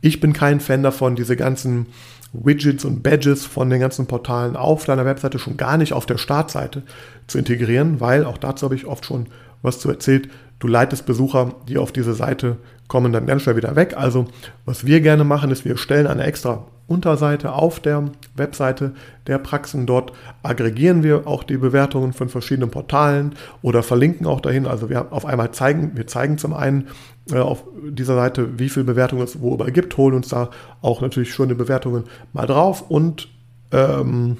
Ich 0.00 0.20
bin 0.20 0.32
kein 0.32 0.60
Fan 0.60 0.84
davon, 0.84 1.16
diese 1.16 1.34
ganzen 1.34 1.86
Widgets 2.32 2.84
und 2.84 3.02
Badges 3.02 3.46
von 3.46 3.70
den 3.70 3.80
ganzen 3.80 4.06
Portalen 4.06 4.54
auf 4.54 4.84
deiner 4.84 5.04
Webseite 5.04 5.38
schon 5.38 5.56
gar 5.56 5.76
nicht 5.76 5.92
auf 5.92 6.06
der 6.06 6.18
Startseite 6.18 6.82
zu 7.26 7.38
integrieren, 7.38 8.00
weil 8.00 8.24
auch 8.24 8.38
dazu 8.38 8.66
habe 8.66 8.74
ich 8.74 8.86
oft 8.86 9.04
schon 9.04 9.26
was 9.62 9.80
zu 9.80 9.88
erzählt. 9.88 10.28
Du 10.58 10.66
leitest 10.66 11.06
Besucher, 11.06 11.54
die 11.68 11.78
auf 11.78 11.92
diese 11.92 12.14
Seite 12.14 12.56
kommen, 12.88 13.12
dann 13.12 13.26
ganz 13.26 13.42
schnell 13.42 13.56
wieder 13.56 13.76
weg. 13.76 13.94
Also 13.96 14.26
was 14.64 14.86
wir 14.86 15.00
gerne 15.00 15.24
machen, 15.24 15.50
ist, 15.50 15.64
wir 15.64 15.76
stellen 15.76 16.06
eine 16.06 16.24
extra 16.24 16.64
Unterseite 16.88 17.52
auf 17.52 17.80
der 17.80 18.10
Webseite 18.34 18.94
der 19.26 19.38
Praxen. 19.38 19.86
Dort 19.86 20.12
aggregieren 20.42 21.02
wir 21.02 21.26
auch 21.26 21.44
die 21.44 21.58
Bewertungen 21.58 22.14
von 22.14 22.30
verschiedenen 22.30 22.70
Portalen 22.70 23.34
oder 23.60 23.82
verlinken 23.82 24.26
auch 24.26 24.40
dahin. 24.40 24.66
Also 24.66 24.88
wir 24.88 25.12
auf 25.12 25.26
einmal 25.26 25.52
zeigen, 25.52 25.92
wir 25.96 26.06
zeigen 26.06 26.38
zum 26.38 26.54
einen 26.54 26.88
äh, 27.30 27.38
auf 27.38 27.62
dieser 27.90 28.14
Seite, 28.14 28.58
wie 28.58 28.70
viele 28.70 28.86
Bewertungen 28.86 29.22
es 29.22 29.40
wo 29.40 29.54
überall 29.54 29.70
gibt, 29.70 29.96
holen 29.98 30.14
uns 30.14 30.28
da 30.28 30.48
auch 30.80 31.02
natürlich 31.02 31.32
schöne 31.32 31.54
Bewertungen 31.54 32.04
mal 32.32 32.46
drauf 32.46 32.90
und 32.90 33.28
ähm, 33.70 34.38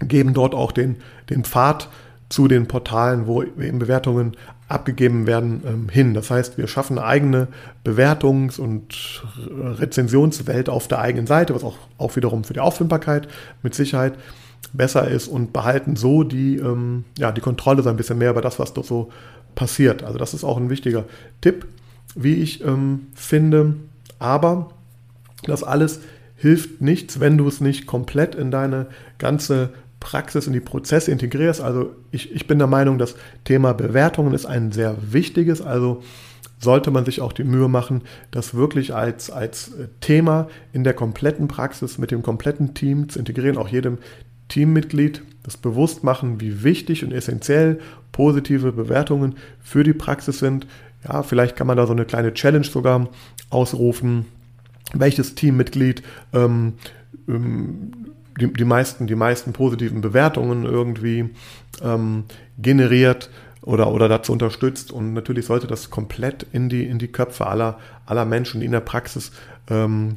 geben 0.00 0.34
dort 0.34 0.54
auch 0.54 0.72
den, 0.72 0.96
den 1.30 1.44
Pfad 1.44 1.88
zu 2.28 2.46
den 2.46 2.68
Portalen, 2.68 3.26
wo 3.26 3.42
eben 3.42 3.78
Bewertungen 3.78 4.36
abgegeben 4.70 5.26
werden, 5.26 5.62
ähm, 5.66 5.88
hin. 5.88 6.14
Das 6.14 6.30
heißt, 6.30 6.56
wir 6.56 6.68
schaffen 6.68 6.98
eine 6.98 7.06
eigene 7.06 7.48
Bewertungs- 7.84 8.60
und 8.60 9.22
Rezensionswelt 9.48 10.68
auf 10.68 10.86
der 10.86 11.00
eigenen 11.00 11.26
Seite, 11.26 11.54
was 11.54 11.64
auch, 11.64 11.76
auch 11.98 12.14
wiederum 12.16 12.44
für 12.44 12.54
die 12.54 12.60
Auffindbarkeit 12.60 13.28
mit 13.62 13.74
Sicherheit 13.74 14.14
besser 14.72 15.08
ist 15.08 15.26
und 15.26 15.52
behalten 15.52 15.96
so 15.96 16.22
die, 16.22 16.56
ähm, 16.56 17.04
ja, 17.18 17.32
die 17.32 17.40
Kontrolle 17.40 17.82
so 17.82 17.88
ein 17.88 17.96
bisschen 17.96 18.18
mehr 18.18 18.30
über 18.30 18.42
das, 18.42 18.58
was 18.58 18.72
dort 18.72 18.86
so 18.86 19.10
passiert. 19.56 20.04
Also 20.04 20.18
das 20.18 20.34
ist 20.34 20.44
auch 20.44 20.56
ein 20.56 20.70
wichtiger 20.70 21.04
Tipp, 21.40 21.66
wie 22.14 22.34
ich 22.34 22.64
ähm, 22.64 23.08
finde. 23.14 23.74
Aber 24.20 24.70
das 25.42 25.64
alles 25.64 26.00
hilft 26.36 26.80
nichts, 26.80 27.18
wenn 27.18 27.38
du 27.38 27.48
es 27.48 27.60
nicht 27.60 27.86
komplett 27.86 28.36
in 28.36 28.50
deine 28.52 28.86
ganze 29.18 29.70
Praxis 30.00 30.46
in 30.46 30.52
die 30.52 30.60
Prozesse 30.60 31.12
integrierst. 31.12 31.60
Also 31.60 31.94
ich, 32.10 32.32
ich 32.34 32.46
bin 32.46 32.58
der 32.58 32.66
Meinung, 32.66 32.98
das 32.98 33.14
Thema 33.44 33.74
Bewertungen 33.74 34.34
ist 34.34 34.46
ein 34.46 34.72
sehr 34.72 34.96
wichtiges. 35.12 35.62
Also 35.62 36.02
sollte 36.58 36.90
man 36.90 37.04
sich 37.04 37.20
auch 37.20 37.32
die 37.32 37.44
Mühe 37.44 37.68
machen, 37.68 38.02
das 38.30 38.54
wirklich 38.54 38.94
als, 38.94 39.30
als 39.30 39.72
Thema 40.00 40.48
in 40.72 40.84
der 40.84 40.94
kompletten 40.94 41.48
Praxis 41.48 41.98
mit 41.98 42.10
dem 42.10 42.22
kompletten 42.22 42.74
Team 42.74 43.08
zu 43.08 43.18
integrieren, 43.18 43.56
auch 43.56 43.68
jedem 43.68 43.98
Teammitglied 44.48 45.22
das 45.42 45.56
bewusst 45.56 46.04
machen, 46.04 46.40
wie 46.40 46.62
wichtig 46.62 47.04
und 47.04 47.12
essentiell 47.12 47.80
positive 48.12 48.72
Bewertungen 48.72 49.36
für 49.62 49.84
die 49.84 49.94
Praxis 49.94 50.38
sind. 50.38 50.66
Ja, 51.08 51.22
vielleicht 51.22 51.56
kann 51.56 51.66
man 51.66 51.78
da 51.78 51.86
so 51.86 51.92
eine 51.92 52.04
kleine 52.04 52.34
Challenge 52.34 52.66
sogar 52.66 53.08
ausrufen, 53.48 54.26
welches 54.92 55.34
Teammitglied 55.34 56.02
ähm, 56.34 56.74
ähm, 57.26 57.92
die, 58.38 58.52
die, 58.52 58.64
meisten, 58.64 59.06
die 59.06 59.14
meisten 59.14 59.52
positiven 59.52 60.00
Bewertungen 60.00 60.64
irgendwie 60.64 61.30
ähm, 61.82 62.24
generiert 62.58 63.30
oder, 63.62 63.92
oder 63.92 64.08
dazu 64.08 64.32
unterstützt. 64.32 64.92
Und 64.92 65.14
natürlich 65.14 65.46
sollte 65.46 65.66
das 65.66 65.90
komplett 65.90 66.46
in 66.52 66.68
die, 66.68 66.84
in 66.84 66.98
die 66.98 67.08
Köpfe 67.08 67.46
aller, 67.46 67.78
aller 68.06 68.24
Menschen, 68.24 68.60
die 68.60 68.66
in 68.66 68.72
der 68.72 68.80
Praxis 68.80 69.32
ähm, 69.68 70.16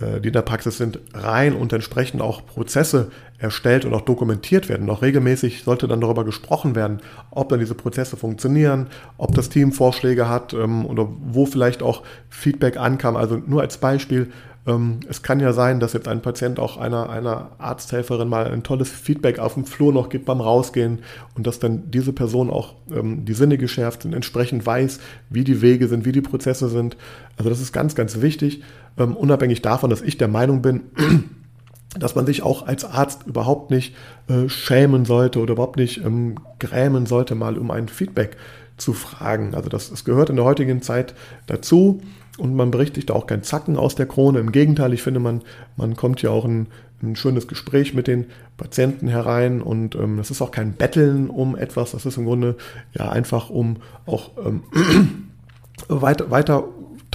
äh, 0.00 0.20
die 0.20 0.28
in 0.28 0.32
der 0.32 0.42
Praxis 0.42 0.76
sind, 0.76 0.98
rein 1.12 1.54
und 1.54 1.72
entsprechend 1.72 2.20
auch 2.20 2.44
Prozesse 2.44 3.12
erstellt 3.38 3.84
und 3.84 3.94
auch 3.94 4.00
dokumentiert 4.00 4.68
werden. 4.68 4.90
Auch 4.90 5.02
regelmäßig 5.02 5.62
sollte 5.62 5.86
dann 5.86 6.00
darüber 6.00 6.24
gesprochen 6.24 6.74
werden, 6.74 7.00
ob 7.30 7.48
dann 7.48 7.60
diese 7.60 7.74
Prozesse 7.74 8.16
funktionieren, 8.16 8.88
ob 9.18 9.34
das 9.34 9.50
Team 9.50 9.72
Vorschläge 9.72 10.28
hat 10.28 10.52
ähm, 10.52 10.84
oder 10.84 11.08
wo 11.26 11.46
vielleicht 11.46 11.82
auch 11.82 12.02
Feedback 12.28 12.76
ankam. 12.76 13.16
Also 13.16 13.36
nur 13.36 13.60
als 13.60 13.78
Beispiel, 13.78 14.32
es 14.66 15.20
kann 15.20 15.40
ja 15.40 15.52
sein, 15.52 15.78
dass 15.78 15.92
jetzt 15.92 16.08
ein 16.08 16.22
Patient 16.22 16.58
auch 16.58 16.78
einer, 16.78 17.10
einer 17.10 17.50
Arzthelferin 17.58 18.26
mal 18.26 18.46
ein 18.46 18.62
tolles 18.62 18.88
Feedback 18.88 19.38
auf 19.38 19.54
dem 19.54 19.66
Flur 19.66 19.92
noch 19.92 20.08
gibt 20.08 20.24
beim 20.24 20.40
Rausgehen 20.40 21.00
und 21.34 21.46
dass 21.46 21.58
dann 21.58 21.90
diese 21.90 22.14
Person 22.14 22.48
auch 22.48 22.74
ähm, 22.90 23.26
die 23.26 23.34
Sinne 23.34 23.58
geschärft 23.58 24.02
sind, 24.02 24.14
entsprechend 24.14 24.64
weiß, 24.64 25.00
wie 25.28 25.44
die 25.44 25.60
Wege 25.60 25.86
sind, 25.86 26.06
wie 26.06 26.12
die 26.12 26.22
Prozesse 26.22 26.70
sind. 26.70 26.96
Also 27.36 27.50
das 27.50 27.60
ist 27.60 27.72
ganz, 27.74 27.94
ganz 27.94 28.22
wichtig, 28.22 28.62
ähm, 28.96 29.14
unabhängig 29.14 29.60
davon, 29.60 29.90
dass 29.90 30.00
ich 30.00 30.16
der 30.16 30.28
Meinung 30.28 30.62
bin, 30.62 30.80
dass 31.98 32.14
man 32.14 32.24
sich 32.24 32.42
auch 32.42 32.66
als 32.66 32.86
Arzt 32.86 33.26
überhaupt 33.26 33.70
nicht 33.70 33.94
äh, 34.28 34.48
schämen 34.48 35.04
sollte 35.04 35.40
oder 35.40 35.52
überhaupt 35.52 35.76
nicht 35.76 36.02
ähm, 36.02 36.36
grämen 36.58 37.04
sollte, 37.04 37.34
mal 37.34 37.58
um 37.58 37.70
ein 37.70 37.88
Feedback 37.88 38.38
zu 38.78 38.94
fragen. 38.94 39.54
Also 39.54 39.68
das, 39.68 39.90
das 39.90 40.06
gehört 40.06 40.30
in 40.30 40.36
der 40.36 40.46
heutigen 40.46 40.80
Zeit 40.80 41.14
dazu 41.46 42.00
und 42.38 42.54
man 42.54 42.70
berichtigt 42.70 43.10
auch 43.10 43.26
kein 43.26 43.42
Zacken 43.42 43.76
aus 43.76 43.94
der 43.94 44.06
Krone. 44.06 44.40
Im 44.40 44.52
Gegenteil, 44.52 44.92
ich 44.92 45.02
finde, 45.02 45.20
man, 45.20 45.42
man 45.76 45.96
kommt 45.96 46.22
ja 46.22 46.30
auch 46.30 46.44
ein, 46.44 46.66
ein 47.02 47.16
schönes 47.16 47.48
Gespräch 47.48 47.94
mit 47.94 48.06
den 48.06 48.26
Patienten 48.56 49.08
herein 49.08 49.62
und 49.62 49.94
ähm, 49.94 50.16
das 50.16 50.30
ist 50.30 50.42
auch 50.42 50.50
kein 50.50 50.72
Betteln 50.72 51.30
um 51.30 51.56
etwas, 51.56 51.92
das 51.92 52.06
ist 52.06 52.16
im 52.16 52.24
Grunde 52.24 52.56
ja 52.92 53.08
einfach 53.08 53.50
um 53.50 53.76
auch 54.06 54.32
ähm, 54.44 54.64
weiter, 55.88 56.30
weiter 56.30 56.68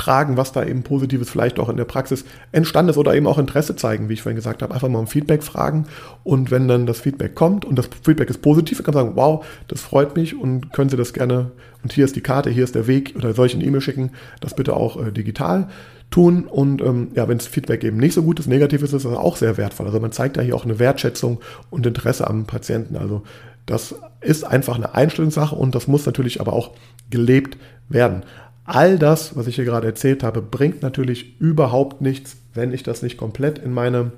tragen, 0.09 0.37
was 0.37 0.51
da 0.51 0.65
eben 0.65 0.81
Positives 0.81 1.29
vielleicht 1.29 1.59
auch 1.59 1.69
in 1.69 1.77
der 1.77 1.85
Praxis 1.85 2.25
entstanden 2.51 2.89
ist 2.89 2.97
oder 2.97 3.13
eben 3.13 3.27
auch 3.27 3.37
Interesse 3.37 3.75
zeigen, 3.75 4.09
wie 4.09 4.13
ich 4.13 4.23
vorhin 4.23 4.37
gesagt 4.37 4.63
habe. 4.63 4.73
Einfach 4.73 4.89
mal 4.89 4.97
um 4.97 5.05
Feedback 5.05 5.43
fragen 5.43 5.85
und 6.23 6.49
wenn 6.49 6.67
dann 6.67 6.87
das 6.87 6.99
Feedback 6.99 7.35
kommt 7.35 7.63
und 7.63 7.77
das 7.77 7.87
Feedback 8.03 8.27
ist 8.27 8.41
positiv, 8.41 8.81
kann 8.83 8.95
man 8.95 9.05
sagen, 9.05 9.15
wow, 9.15 9.45
das 9.67 9.81
freut 9.81 10.15
mich 10.15 10.35
und 10.35 10.73
können 10.73 10.89
Sie 10.89 10.97
das 10.97 11.13
gerne 11.13 11.51
und 11.83 11.93
hier 11.93 12.05
ist 12.05 12.15
die 12.15 12.21
Karte, 12.21 12.49
hier 12.49 12.63
ist 12.63 12.73
der 12.73 12.87
Weg 12.87 13.13
oder 13.15 13.29
eine 13.37 13.63
E-Mail 13.63 13.81
schicken, 13.81 14.11
das 14.41 14.55
bitte 14.55 14.75
auch 14.75 14.99
äh, 14.99 15.11
digital 15.11 15.67
tun 16.09 16.45
und 16.45 16.81
ähm, 16.81 17.09
ja, 17.13 17.27
wenn 17.27 17.37
das 17.37 17.45
Feedback 17.45 17.83
eben 17.83 17.97
nicht 17.97 18.15
so 18.15 18.23
gut 18.23 18.39
ist, 18.39 18.47
negativ 18.47 18.81
ist, 18.81 18.93
ist 18.93 19.05
das 19.05 19.13
auch 19.13 19.35
sehr 19.35 19.57
wertvoll. 19.57 19.85
Also 19.85 19.99
man 19.99 20.11
zeigt 20.11 20.37
da 20.37 20.41
hier 20.41 20.55
auch 20.55 20.65
eine 20.65 20.79
Wertschätzung 20.79 21.39
und 21.69 21.85
Interesse 21.85 22.27
am 22.27 22.45
Patienten. 22.45 22.95
Also 22.95 23.21
das 23.67 23.93
ist 24.21 24.43
einfach 24.43 24.75
eine 24.75 24.95
Einstellungssache 24.95 25.55
und 25.55 25.75
das 25.75 25.87
muss 25.87 26.07
natürlich 26.07 26.41
aber 26.41 26.53
auch 26.53 26.71
gelebt 27.11 27.59
werden. 27.89 28.23
All 28.71 28.99
das, 28.99 29.35
was 29.35 29.47
ich 29.47 29.55
hier 29.55 29.65
gerade 29.65 29.87
erzählt 29.87 30.21
habe, 30.21 30.43
bringt 30.43 30.83
natürlich 30.83 31.41
überhaupt 31.41 32.01
nichts, 32.01 32.37
wenn 32.53 32.71
ich 32.71 32.83
das 32.83 33.01
nicht 33.01 33.17
komplett 33.17 33.57
in 33.57 33.73
meine, 33.73 34.11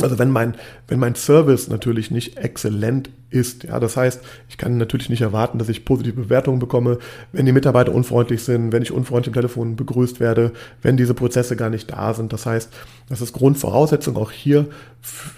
also 0.00 0.18
wenn 0.18 0.30
mein, 0.30 0.54
wenn 0.88 0.98
mein 0.98 1.14
Service 1.14 1.68
natürlich 1.68 2.10
nicht 2.10 2.38
exzellent 2.38 3.10
ist. 3.28 3.64
Ja, 3.64 3.78
das 3.78 3.98
heißt, 3.98 4.22
ich 4.48 4.56
kann 4.56 4.78
natürlich 4.78 5.10
nicht 5.10 5.20
erwarten, 5.20 5.58
dass 5.58 5.68
ich 5.68 5.84
positive 5.84 6.22
Bewertungen 6.22 6.58
bekomme, 6.58 6.96
wenn 7.32 7.44
die 7.44 7.52
Mitarbeiter 7.52 7.92
unfreundlich 7.92 8.42
sind, 8.42 8.72
wenn 8.72 8.82
ich 8.82 8.92
unfreundlich 8.92 9.26
im 9.26 9.34
Telefon 9.34 9.76
begrüßt 9.76 10.20
werde, 10.20 10.52
wenn 10.80 10.96
diese 10.96 11.12
Prozesse 11.12 11.54
gar 11.54 11.68
nicht 11.68 11.92
da 11.92 12.14
sind. 12.14 12.32
Das 12.32 12.46
heißt, 12.46 12.72
das 13.10 13.20
ist 13.20 13.34
Grundvoraussetzung 13.34 14.16
auch 14.16 14.30
hier, 14.30 14.68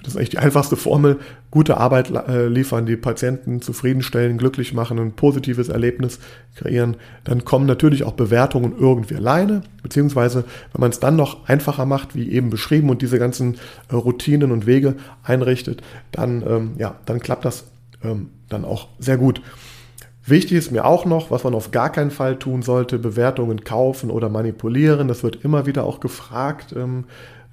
das 0.05 0.12
ist 0.12 0.16
eigentlich 0.16 0.31
die 0.31 0.38
einfachste 0.38 0.77
Formel, 0.77 1.18
gute 1.50 1.78
Arbeit 1.78 2.11
äh, 2.11 2.46
liefern, 2.46 2.84
die 2.84 2.96
Patienten 2.96 3.62
zufriedenstellen, 3.62 4.38
glücklich 4.38 4.74
machen, 4.74 4.98
ein 4.98 5.12
positives 5.12 5.68
Erlebnis 5.68 6.18
kreieren. 6.56 6.96
Dann 7.24 7.44
kommen 7.44 7.66
natürlich 7.66 8.04
auch 8.04 8.12
Bewertungen 8.12 8.74
irgendwie 8.78 9.16
alleine, 9.16 9.62
beziehungsweise 9.82 10.44
wenn 10.72 10.80
man 10.80 10.90
es 10.90 11.00
dann 11.00 11.16
noch 11.16 11.48
einfacher 11.48 11.87
macht, 11.87 12.14
wie 12.14 12.30
eben 12.30 12.50
beschrieben, 12.50 12.90
und 12.90 13.00
diese 13.02 13.18
ganzen 13.18 13.54
äh, 13.90 13.94
Routinen 13.94 14.52
und 14.52 14.66
Wege 14.66 14.96
einrichtet, 15.22 15.82
dann, 16.12 16.42
ähm, 16.46 16.72
ja, 16.78 16.96
dann 17.06 17.20
klappt 17.20 17.44
das 17.44 17.64
ähm, 18.02 18.30
dann 18.48 18.64
auch 18.64 18.88
sehr 18.98 19.16
gut. 19.16 19.40
Wichtig 20.26 20.58
ist 20.58 20.70
mir 20.70 20.84
auch 20.84 21.06
noch, 21.06 21.30
was 21.30 21.44
man 21.44 21.54
auf 21.54 21.70
gar 21.70 21.90
keinen 21.90 22.11
Fall 22.11 22.38
tun 22.38 22.61
sollte, 22.61 22.98
Bewertungen 22.98 23.64
kaufen 23.64 24.11
oder 24.11 24.28
manipulieren. 24.28 25.08
Das 25.08 25.22
wird 25.22 25.42
immer 25.42 25.64
wieder 25.64 25.84
auch 25.84 26.00
gefragt. 26.00 26.74
Ähm, 26.76 27.04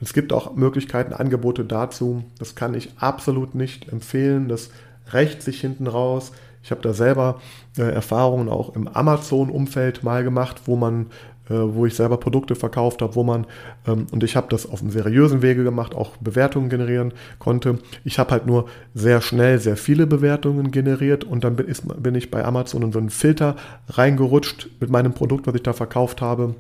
es 0.02 0.14
gibt 0.14 0.34
auch 0.34 0.56
Möglichkeiten, 0.56 1.14
Angebote 1.14 1.64
dazu. 1.64 2.24
Das 2.38 2.56
kann 2.56 2.74
ich 2.74 2.92
absolut 2.98 3.56
nicht 3.56 3.92
empfehlen. 3.92 4.48
Das 4.50 4.70
rächt 5.14 5.42
sich 5.42 5.62
hinten 5.62 5.88
raus. 5.88 6.32
Ich 6.64 6.72
habe 6.72 6.82
da 6.82 6.94
selber 6.94 7.42
äh, 7.78 7.84
Erfahrungen 7.84 8.50
auch 8.50 8.76
im 8.76 8.88
Amazon-Umfeld 8.88 10.04
mal 10.04 10.24
gemacht, 10.24 10.62
wo 10.66 10.76
man 10.76 11.08
äh, 11.48 11.54
wo 11.54 11.86
ich 11.86 11.94
selber 11.94 12.18
Produkte 12.18 12.56
verkauft 12.56 13.04
habe, 13.04 13.14
wo 13.14 13.24
man, 13.24 13.46
ähm, 13.86 14.08
und 14.12 14.24
ich 14.24 14.36
habe 14.36 14.48
das 14.50 14.68
auf 14.68 14.82
einem 14.82 14.90
seriösen 14.90 15.44
Wege 15.44 15.64
gemacht, 15.64 15.94
auch 15.94 16.18
Bewertungen 16.18 16.70
generieren 16.70 17.14
konnte. 17.38 17.78
Ich 18.04 18.18
habe 18.18 18.32
halt 18.32 18.48
nur 18.48 18.66
sehr 18.96 19.22
schnell 19.22 19.60
sehr 19.60 19.78
viele 19.78 20.08
Bewertungen 20.08 20.72
generiert 20.72 21.24
und 21.24 21.44
dann 21.44 21.56
bin, 21.56 21.68
ist, 21.68 21.84
bin 22.02 22.16
ich 22.16 22.32
bei 22.32 22.44
Amazon 22.44 22.82
in 22.82 22.92
so 22.92 22.98
einen 22.98 23.12
Filter 23.12 23.56
reingerutscht 23.90 24.70
mit 24.80 24.90
meinem 24.90 25.14
Produkt, 25.14 25.46
was 25.46 25.54
ich 25.54 25.62
da 25.62 25.74
verkauft 25.74 26.20
habe 26.20 26.56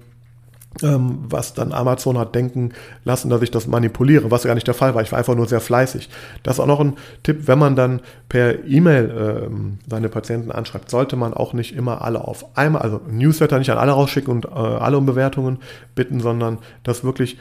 was 0.82 1.54
dann 1.54 1.72
Amazon 1.72 2.18
hat 2.18 2.36
denken 2.36 2.74
lassen, 3.06 3.30
dass 3.30 3.42
ich 3.42 3.52
das 3.52 3.68
manipuliere, 3.68 4.32
was 4.32 4.44
gar 4.44 4.56
nicht 4.56 4.68
der 4.68 4.74
Fall 4.74 4.94
war. 4.94 5.02
Ich 5.02 5.12
war 5.12 5.20
einfach 5.20 5.36
nur 5.36 5.48
sehr 5.48 5.62
fleißig. 5.62 6.10
Das 6.44 6.56
ist 6.56 6.60
auch 6.60 6.68
noch 6.68 6.82
ein 6.82 6.96
Tipp, 7.24 7.48
wenn 7.48 7.60
man 7.60 7.76
dann 7.76 8.02
per 8.28 8.66
E-Mail 8.66 9.46
ähm, 9.48 9.80
seine 9.90 10.10
Patienten 10.10 10.52
anschreibt, 10.52 10.90
sollte 10.90 11.16
man 11.16 11.34
auch 11.34 11.54
nicht 11.54 11.76
immer 11.76 12.02
alle 12.02 12.22
auf 12.28 12.58
einmal, 12.58 12.82
also 12.82 13.00
Newsletter 13.10 13.58
nicht 13.58 13.72
an 13.72 13.78
alle 13.78 13.94
rausschicken 13.94 14.34
und 14.34 14.46
äh, 14.46 14.50
alle 14.50 14.98
um 14.98 15.06
Bewertungen 15.06 15.60
bitten, 15.96 16.20
sondern 16.20 16.58
das 16.84 17.04
wirklich 17.04 17.38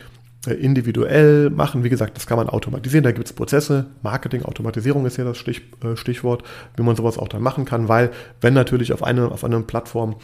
äh, 0.47 0.53
individuell 0.55 1.51
machen. 1.51 1.85
Wie 1.85 1.88
gesagt, 1.88 2.16
das 2.16 2.27
kann 2.27 2.37
man 2.37 2.49
automatisieren. 2.49 3.05
Da 3.05 3.12
gibt 3.12 3.27
es 3.27 3.33
Prozesse. 3.33 3.87
Marketing, 4.03 4.44
Automatisierung 4.44 5.07
ist 5.07 5.16
hier 5.16 5.25
das 5.25 5.38
Stich, 5.38 5.62
äh, 5.83 5.97
Stichwort, 5.97 6.42
wie 6.77 6.83
man 6.83 6.97
sowas 6.97 7.18
auch 7.18 7.29
dann 7.29 7.42
machen 7.42 7.64
kann, 7.64 7.88
weil 7.88 8.11
wenn 8.40 8.55
natürlich 8.55 8.92
auf, 8.92 9.03
eine, 9.03 9.31
auf 9.31 9.44
einer 9.44 9.61
Plattform 9.62 10.16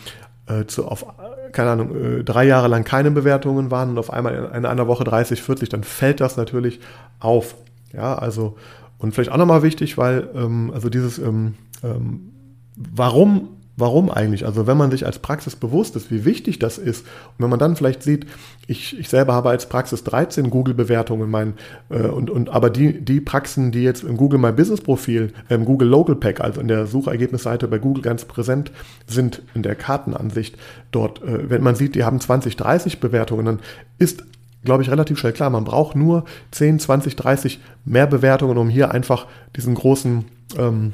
äh, 0.50 0.66
zu, 0.66 0.86
auf 0.86 1.06
keine 1.52 1.70
Ahnung, 1.70 2.20
äh, 2.20 2.24
drei 2.24 2.44
Jahre 2.44 2.68
lang 2.68 2.84
keine 2.84 3.10
Bewertungen 3.10 3.70
waren 3.70 3.90
und 3.90 3.98
auf 3.98 4.12
einmal 4.12 4.50
in 4.54 4.64
einer 4.66 4.86
Woche 4.86 5.04
30, 5.04 5.42
40, 5.42 5.68
dann 5.68 5.84
fällt 5.84 6.20
das 6.20 6.36
natürlich 6.36 6.80
auf. 7.18 7.54
Ja, 7.92 8.14
also, 8.16 8.56
und 8.98 9.14
vielleicht 9.14 9.32
auch 9.32 9.36
nochmal 9.36 9.62
wichtig, 9.62 9.98
weil, 9.98 10.28
ähm, 10.34 10.70
also 10.72 10.88
dieses, 10.88 11.18
ähm, 11.18 11.54
ähm, 11.82 12.32
warum 12.76 13.60
Warum 13.80 14.10
eigentlich? 14.10 14.46
Also 14.46 14.66
wenn 14.66 14.76
man 14.76 14.90
sich 14.90 15.06
als 15.06 15.18
Praxis 15.18 15.56
bewusst 15.56 15.96
ist, 15.96 16.10
wie 16.10 16.24
wichtig 16.24 16.58
das 16.58 16.78
ist, 16.78 17.06
und 17.06 17.42
wenn 17.44 17.50
man 17.50 17.58
dann 17.58 17.76
vielleicht 17.76 18.02
sieht, 18.02 18.26
ich, 18.66 18.98
ich 18.98 19.08
selber 19.08 19.32
habe 19.32 19.50
als 19.50 19.68
Praxis 19.68 20.04
13 20.04 20.50
Google-Bewertungen, 20.50 21.54
äh, 21.88 22.02
und, 22.02 22.30
und 22.30 22.50
aber 22.50 22.70
die, 22.70 23.00
die 23.00 23.20
Praxen, 23.20 23.72
die 23.72 23.82
jetzt 23.82 24.04
im 24.04 24.16
Google 24.16 24.38
My 24.38 24.52
Business 24.52 24.80
Profil, 24.80 25.32
äh, 25.48 25.54
im 25.54 25.64
Google 25.64 25.88
Local 25.88 26.14
Pack, 26.14 26.40
also 26.40 26.60
in 26.60 26.68
der 26.68 26.86
Suchergebnisseite 26.86 27.66
bei 27.68 27.78
Google 27.78 28.02
ganz 28.02 28.24
präsent 28.24 28.70
sind, 29.06 29.42
in 29.54 29.62
der 29.62 29.74
Kartenansicht 29.74 30.56
dort, 30.92 31.22
äh, 31.22 31.48
wenn 31.48 31.62
man 31.62 31.74
sieht, 31.74 31.94
die 31.94 32.04
haben 32.04 32.20
20, 32.20 32.56
30 32.56 33.00
Bewertungen, 33.00 33.46
dann 33.46 33.58
ist 33.98 34.24
glaube 34.62 34.82
ich, 34.82 34.90
relativ 34.90 35.18
schnell 35.18 35.32
klar. 35.32 35.48
Man 35.48 35.64
braucht 35.64 35.96
nur 35.96 36.24
10, 36.50 36.80
20, 36.80 37.16
30 37.16 37.60
mehr 37.86 38.06
Bewertungen, 38.06 38.58
um 38.58 38.68
hier 38.68 38.90
einfach 38.90 39.26
diesen 39.56 39.74
großen 39.74 40.26
ähm, 40.58 40.92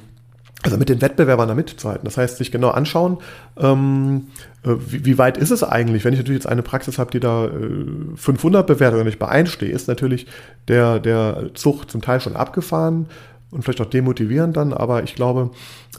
also 0.66 0.78
mit 0.78 0.88
den 0.88 1.00
Wettbewerbern 1.00 1.48
da 1.48 1.54
mitzuhalten. 1.54 2.04
Das 2.04 2.16
heißt, 2.16 2.36
sich 2.36 2.52
genau 2.52 2.70
anschauen, 2.70 3.18
ähm, 3.56 4.26
äh, 4.64 4.74
wie, 4.86 5.04
wie, 5.04 5.18
weit 5.18 5.38
ist 5.38 5.50
es 5.50 5.62
eigentlich, 5.62 6.04
wenn 6.04 6.12
ich 6.12 6.18
natürlich 6.18 6.42
jetzt 6.42 6.50
eine 6.50 6.62
Praxis 6.62 6.98
habe, 6.98 7.10
die 7.10 7.20
da 7.20 7.46
äh, 7.46 7.50
500 8.16 8.66
bewertet 8.66 9.00
und 9.00 9.06
ich 9.06 9.18
bei 9.18 9.28
einstehe, 9.28 9.70
ist 9.70 9.88
natürlich 9.88 10.26
der, 10.68 10.98
der 10.98 11.50
Zug 11.54 11.90
zum 11.90 12.02
Teil 12.02 12.20
schon 12.20 12.36
abgefahren 12.36 13.06
und 13.50 13.62
vielleicht 13.62 13.80
auch 13.80 13.86
demotivierend 13.86 14.56
dann, 14.56 14.72
aber 14.72 15.04
ich 15.04 15.14
glaube, 15.14 15.50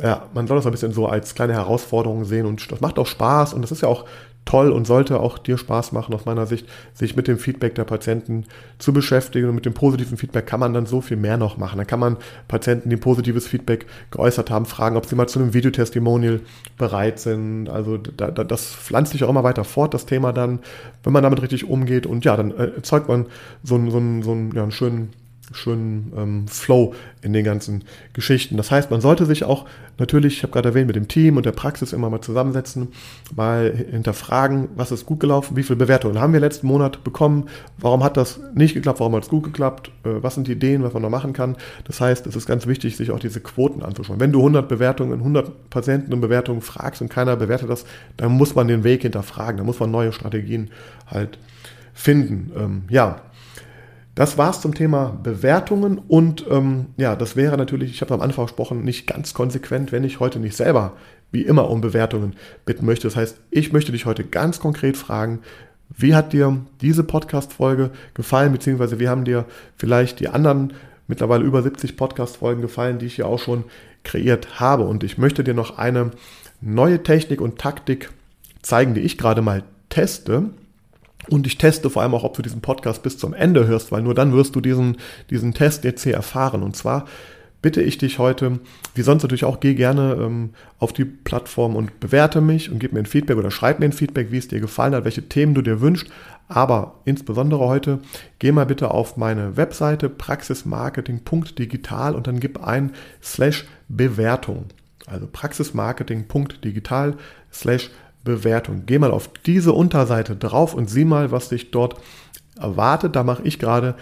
ja, 0.02 0.24
man 0.34 0.48
soll 0.48 0.58
das 0.58 0.66
ein 0.66 0.72
bisschen 0.72 0.92
so 0.92 1.08
als 1.08 1.34
kleine 1.34 1.54
Herausforderung 1.54 2.26
sehen 2.26 2.46
und 2.46 2.72
das 2.72 2.82
macht 2.82 3.00
auch 3.00 3.08
Spaß. 3.08 3.54
Und 3.54 3.62
das 3.62 3.72
ist 3.72 3.82
ja 3.82 3.88
auch 3.88 4.06
toll 4.48 4.72
und 4.72 4.88
sollte 4.88 5.20
auch 5.20 5.38
dir 5.38 5.58
Spaß 5.58 5.92
machen 5.92 6.16
aus 6.16 6.26
meiner 6.26 6.48
Sicht, 6.48 6.68
sich 6.94 7.16
mit 7.16 7.28
dem 7.28 7.38
Feedback 7.38 7.76
der 7.76 7.84
Patienten 7.84 8.46
zu 8.80 8.94
beschäftigen. 8.94 9.50
Und 9.50 9.56
mit 9.56 9.66
dem 9.66 9.74
positiven 9.74 10.18
Feedback 10.18 10.48
kann 10.48 10.60
man 10.60 10.74
dann 10.74 10.88
so 10.88 11.02
viel 11.02 11.18
mehr 11.18 11.38
noch 11.38 11.58
machen. 11.58 11.78
Dann 11.78 11.86
kann 11.86 12.00
man 12.00 12.18
Patienten, 12.48 12.90
die 12.90 12.98
positives 12.98 13.46
Feedback 13.48 13.86
geäußert 14.10 14.50
haben, 14.50 14.66
fragen, 14.66 14.98
ob 14.98 15.06
sie 15.06 15.16
mal 15.16 15.28
zu 15.28 15.40
einem 15.40 15.54
Videotestimonial 15.54 16.40
bereit 16.78 17.20
sind. 17.20 17.70
Also 17.70 17.98
da, 17.98 18.32
da, 18.32 18.44
das 18.44 18.74
pflanzt 18.74 19.12
sich 19.12 19.24
auch 19.24 19.30
immer 19.30 19.44
weiter 19.44 19.64
fort, 19.64 19.94
das 19.94 20.06
Thema 20.06 20.34
dann, 20.34 20.60
wenn 21.04 21.14
man 21.14 21.24
damit 21.24 21.42
richtig 21.42 21.70
umgeht. 21.70 22.06
Und 22.06 22.26
ja, 22.26 22.36
dann 22.38 22.52
äh, 22.52 22.72
erzeugt 22.76 23.08
man 23.10 23.28
so, 23.64 23.76
einen, 23.76 23.92
so, 23.92 24.34
so 24.34 24.56
ja, 24.56 24.64
einen 24.64 24.72
schönen 24.72 25.10
schönen 25.54 26.14
ähm, 26.16 26.48
Flow 26.48 26.94
in 27.22 27.34
den 27.34 27.46
ganzen 27.46 27.84
Geschichten. 28.14 28.58
Das 28.58 28.72
heißt, 28.72 28.92
man 28.92 29.02
sollte 29.02 29.26
sich 29.26 29.44
auch 29.44 29.66
natürlich, 29.98 30.38
ich 30.38 30.44
habe 30.44 30.54
gerade 30.54 30.70
erwähnt, 30.70 30.88
mit 30.88 30.96
dem 30.96 31.08
Team 31.08 31.38
und 31.38 31.46
der 31.46 31.52
Praxis 31.52 31.94
immer 31.94 32.10
mal 32.10 32.22
zusammensetzen, 32.22 32.90
mal 33.36 33.74
hinterfragen, 33.74 34.70
was 34.76 34.92
ist 34.92 35.06
gut 35.06 35.20
gelaufen, 35.20 35.56
wie 35.56 35.64
viele 35.64 35.78
Bewertungen 35.78 36.20
haben 36.20 36.34
wir 36.34 36.40
letzten 36.40 36.68
Monat 36.68 37.04
bekommen, 37.04 37.46
warum 37.78 38.04
hat 38.04 38.18
das 38.18 38.40
nicht 38.54 38.74
geklappt, 38.74 39.00
warum 39.00 39.16
hat 39.16 39.24
es 39.24 39.30
gut 39.30 39.44
geklappt, 39.44 39.92
äh, 40.04 40.22
was 40.22 40.36
sind 40.36 40.48
die 40.48 40.54
Ideen, 40.54 40.84
was 40.84 40.94
man 40.94 41.02
noch 41.02 41.10
machen 41.10 41.34
kann. 41.34 41.56
Das 41.86 42.02
heißt, 42.02 42.28
es 42.28 42.36
ist 42.36 42.46
ganz 42.46 42.68
wichtig, 42.68 42.98
sich 42.98 43.12
auch 43.12 43.20
diese 43.20 43.40
Quoten 43.40 43.84
anzuschauen. 43.84 44.20
Wenn 44.20 44.32
du 44.32 44.40
100 44.40 44.68
Bewertungen, 44.68 45.20
100 45.20 45.70
Patienten 45.70 46.14
und 46.14 46.22
Bewertungen 46.22 46.62
fragst 46.62 47.02
und 47.02 47.10
keiner 47.10 47.36
bewertet 47.36 47.70
das, 47.70 47.86
dann 48.18 48.32
muss 48.34 48.56
man 48.56 48.68
den 48.68 48.84
Weg 48.84 49.04
hinterfragen, 49.04 49.58
dann 49.58 49.66
muss 49.66 49.80
man 49.80 49.92
neue 49.92 50.12
Strategien 50.12 50.70
halt 51.08 51.40
finden. 51.94 52.52
Ähm, 52.56 52.84
ja, 52.90 53.22
das 54.18 54.36
war's 54.36 54.62
zum 54.62 54.74
Thema 54.74 55.16
Bewertungen 55.22 56.00
und 56.00 56.44
ähm, 56.50 56.88
ja, 56.98 57.16
das 57.16 57.36
wäre 57.36 57.56
natürlich, 57.56 57.92
ich 57.92 58.02
habe 58.02 58.16
am 58.16 58.22
Anfang 58.22 58.48
gesprochen, 58.48 58.84
nicht 58.84 59.06
ganz 59.06 59.36
konsequent, 59.36 59.92
wenn 59.92 60.04
ich 60.04 60.20
heute 60.20 60.40
nicht 60.40 60.58
selber 60.58 60.94
wie 61.32 61.44
immer 61.44 61.70
um 61.70 61.82
Bewertungen 61.82 62.36
bitten 62.66 62.88
möchte. 62.88 63.06
Das 63.06 63.16
heißt, 63.16 63.40
ich 63.52 63.74
möchte 63.74 63.92
dich 63.92 64.08
heute 64.08 64.24
ganz 64.24 64.60
konkret 64.60 64.98
fragen, 64.98 65.42
wie 65.96 66.16
hat 66.16 66.34
dir 66.34 66.58
diese 66.82 67.04
Podcast-Folge 67.04 67.92
gefallen, 68.16 68.52
beziehungsweise 68.54 69.00
wie 69.00 69.08
haben 69.08 69.24
dir 69.24 69.46
vielleicht 69.76 70.20
die 70.20 70.30
anderen 70.30 70.74
mittlerweile 71.08 71.44
über 71.44 71.62
70 71.62 71.96
Podcast-Folgen 71.96 72.64
gefallen, 72.64 72.98
die 72.98 73.06
ich 73.06 73.18
hier 73.18 73.28
auch 73.28 73.40
schon 73.40 73.66
kreiert 74.04 74.60
habe. 74.60 74.86
Und 74.86 75.04
ich 75.04 75.20
möchte 75.20 75.44
dir 75.44 75.54
noch 75.54 75.78
eine 75.78 76.10
neue 76.60 77.04
Technik 77.04 77.40
und 77.40 77.60
Taktik 77.60 78.10
zeigen, 78.64 78.96
die 78.96 79.02
ich 79.02 79.20
gerade 79.20 79.44
mal 79.44 79.62
teste. 79.90 80.50
Und 81.30 81.48
ich 81.48 81.58
teste 81.58 81.90
vor 81.90 82.02
allem 82.02 82.14
auch, 82.14 82.24
ob 82.24 82.36
du 82.36 82.42
diesen 82.42 82.62
Podcast 82.62 83.04
bis 83.04 83.18
zum 83.18 83.34
Ende 83.34 83.68
hörst, 83.68 83.92
weil 83.92 84.02
nur 84.02 84.16
dann 84.16 84.32
wirst 84.34 84.56
du 84.56 84.62
diesen, 84.62 84.96
diesen 85.30 85.54
Test 85.54 85.84
jetzt 85.84 86.04
hier 86.04 86.14
erfahren. 86.14 86.64
Und 86.64 86.76
zwar 86.76 87.06
bitte 87.62 87.82
ich 87.82 87.98
dich 87.98 88.20
heute, 88.20 88.60
wie 88.96 89.02
sonst 89.02 89.24
natürlich 89.24 89.44
auch, 89.44 89.60
geh 89.60 89.74
gerne 89.74 90.16
ähm, 90.20 90.52
auf 90.80 90.94
die 90.94 91.04
Plattform 91.06 91.76
und 91.76 92.00
bewerte 92.00 92.40
mich 92.40 92.72
und 92.72 92.80
gib 92.80 92.94
mir 92.94 93.00
ein 93.00 93.06
Feedback 93.06 93.38
oder 93.38 93.52
schreib 93.52 93.80
mir 93.80 93.86
ein 93.86 93.94
Feedback, 93.94 94.32
wie 94.32 94.38
es 94.38 94.48
dir 94.48 94.62
gefallen 94.62 94.96
hat, 94.96 95.06
welche 95.06 95.28
Themen 95.28 95.54
du 95.54 95.62
dir 95.62 95.82
wünschst. 95.82 96.08
Aber 96.48 97.02
insbesondere 97.04 97.68
heute, 97.68 98.00
geh 98.40 98.54
mal 98.54 98.66
bitte 98.66 98.92
auf 98.92 99.18
meine 99.18 99.58
Webseite 99.58 100.08
praxismarketing.digital 100.08 102.16
und 102.16 102.28
dann 102.28 102.40
gib 102.40 102.64
ein 102.64 102.94
slash 103.22 103.66
Bewertung. 103.90 104.68
Also 105.08 105.28
praxismarketing.digital 105.28 107.16
slash 107.52 107.90
Bewertung. 107.90 108.07
Bewertung. 108.28 108.84
Geh 108.86 109.00
mal 109.00 109.12
auf 109.12 109.30
diese 109.46 109.74
Unterseite 109.74 110.36
drauf 110.36 110.74
und 110.74 110.90
sieh 110.90 111.06
mal, 111.06 111.32
was 111.32 111.50
dich 111.50 111.72
dort 111.72 111.96
erwartet. 112.60 113.16
Da 113.16 113.24
mache 113.24 113.44
ich 113.44 113.58
gerade 113.58 113.96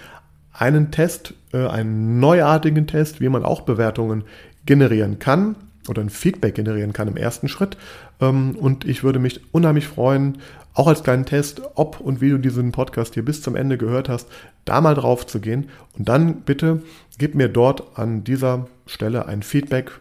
einen 0.51 0.91
Test, 0.91 1.33
äh, 1.53 1.67
einen 1.67 2.19
neuartigen 2.19 2.87
Test, 2.87 3.21
wie 3.21 3.29
man 3.29 3.45
auch 3.45 3.61
Bewertungen 3.61 4.23
generieren 4.65 5.19
kann 5.19 5.55
oder 5.87 6.01
ein 6.01 6.09
Feedback 6.09 6.55
generieren 6.55 6.93
kann 6.93 7.07
im 7.07 7.17
ersten 7.17 7.47
Schritt. 7.47 7.77
Ähm, 8.19 8.55
und 8.55 8.85
ich 8.85 9.03
würde 9.03 9.19
mich 9.19 9.41
unheimlich 9.53 9.87
freuen, 9.87 10.39
auch 10.73 10.87
als 10.87 11.03
kleinen 11.03 11.25
Test, 11.25 11.61
ob 11.75 12.01
und 12.01 12.19
wie 12.19 12.31
du 12.31 12.37
diesen 12.37 12.71
Podcast 12.71 13.13
hier 13.13 13.23
bis 13.23 13.41
zum 13.41 13.55
Ende 13.55 13.77
gehört 13.77 14.09
hast, 14.09 14.27
da 14.65 14.81
mal 14.81 14.95
drauf 14.95 15.25
zu 15.25 15.39
gehen. 15.39 15.69
Und 15.97 16.09
dann 16.09 16.41
bitte 16.41 16.81
gib 17.17 17.35
mir 17.35 17.47
dort 17.47 17.97
an 17.97 18.23
dieser 18.23 18.67
Stelle 18.85 19.25
ein 19.27 19.41
Feedback, 19.41 19.91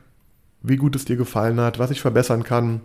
wie 0.62 0.76
gut 0.76 0.96
es 0.96 1.04
dir 1.04 1.16
gefallen 1.16 1.60
hat, 1.60 1.78
was 1.78 1.90
ich 1.90 2.00
verbessern 2.00 2.42
kann, 2.42 2.80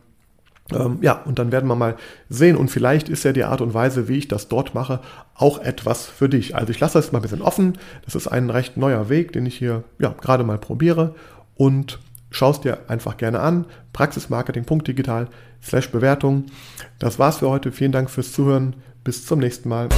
ähm, 0.73 0.99
ja, 1.01 1.13
und 1.13 1.39
dann 1.39 1.51
werden 1.51 1.67
wir 1.67 1.75
mal 1.75 1.95
sehen 2.29 2.55
und 2.55 2.69
vielleicht 2.69 3.09
ist 3.09 3.23
ja 3.23 3.33
die 3.33 3.43
Art 3.43 3.61
und 3.61 3.73
Weise, 3.73 4.07
wie 4.07 4.17
ich 4.17 4.27
das 4.27 4.47
dort 4.47 4.73
mache, 4.73 4.99
auch 5.35 5.59
etwas 5.59 6.05
für 6.05 6.29
dich. 6.29 6.55
Also 6.55 6.71
ich 6.71 6.79
lasse 6.79 6.97
das 6.97 7.11
mal 7.11 7.19
ein 7.19 7.23
bisschen 7.23 7.41
offen. 7.41 7.77
Das 8.05 8.15
ist 8.15 8.27
ein 8.27 8.49
recht 8.49 8.77
neuer 8.77 9.09
Weg, 9.09 9.31
den 9.31 9.45
ich 9.45 9.57
hier 9.57 9.83
ja, 9.99 10.13
gerade 10.21 10.43
mal 10.43 10.57
probiere 10.57 11.15
und 11.55 11.99
schaust 12.31 12.63
dir 12.63 12.79
einfach 12.87 13.17
gerne 13.17 13.39
an. 13.39 13.65
Praxismarketing.digital 13.93 15.27
slash 15.63 15.91
Bewertung. 15.91 16.45
Das 16.99 17.19
war's 17.19 17.37
für 17.37 17.49
heute. 17.49 17.71
Vielen 17.71 17.91
Dank 17.91 18.09
fürs 18.09 18.31
Zuhören. 18.31 18.75
Bis 19.03 19.25
zum 19.25 19.39
nächsten 19.39 19.69
Mal. 19.69 19.89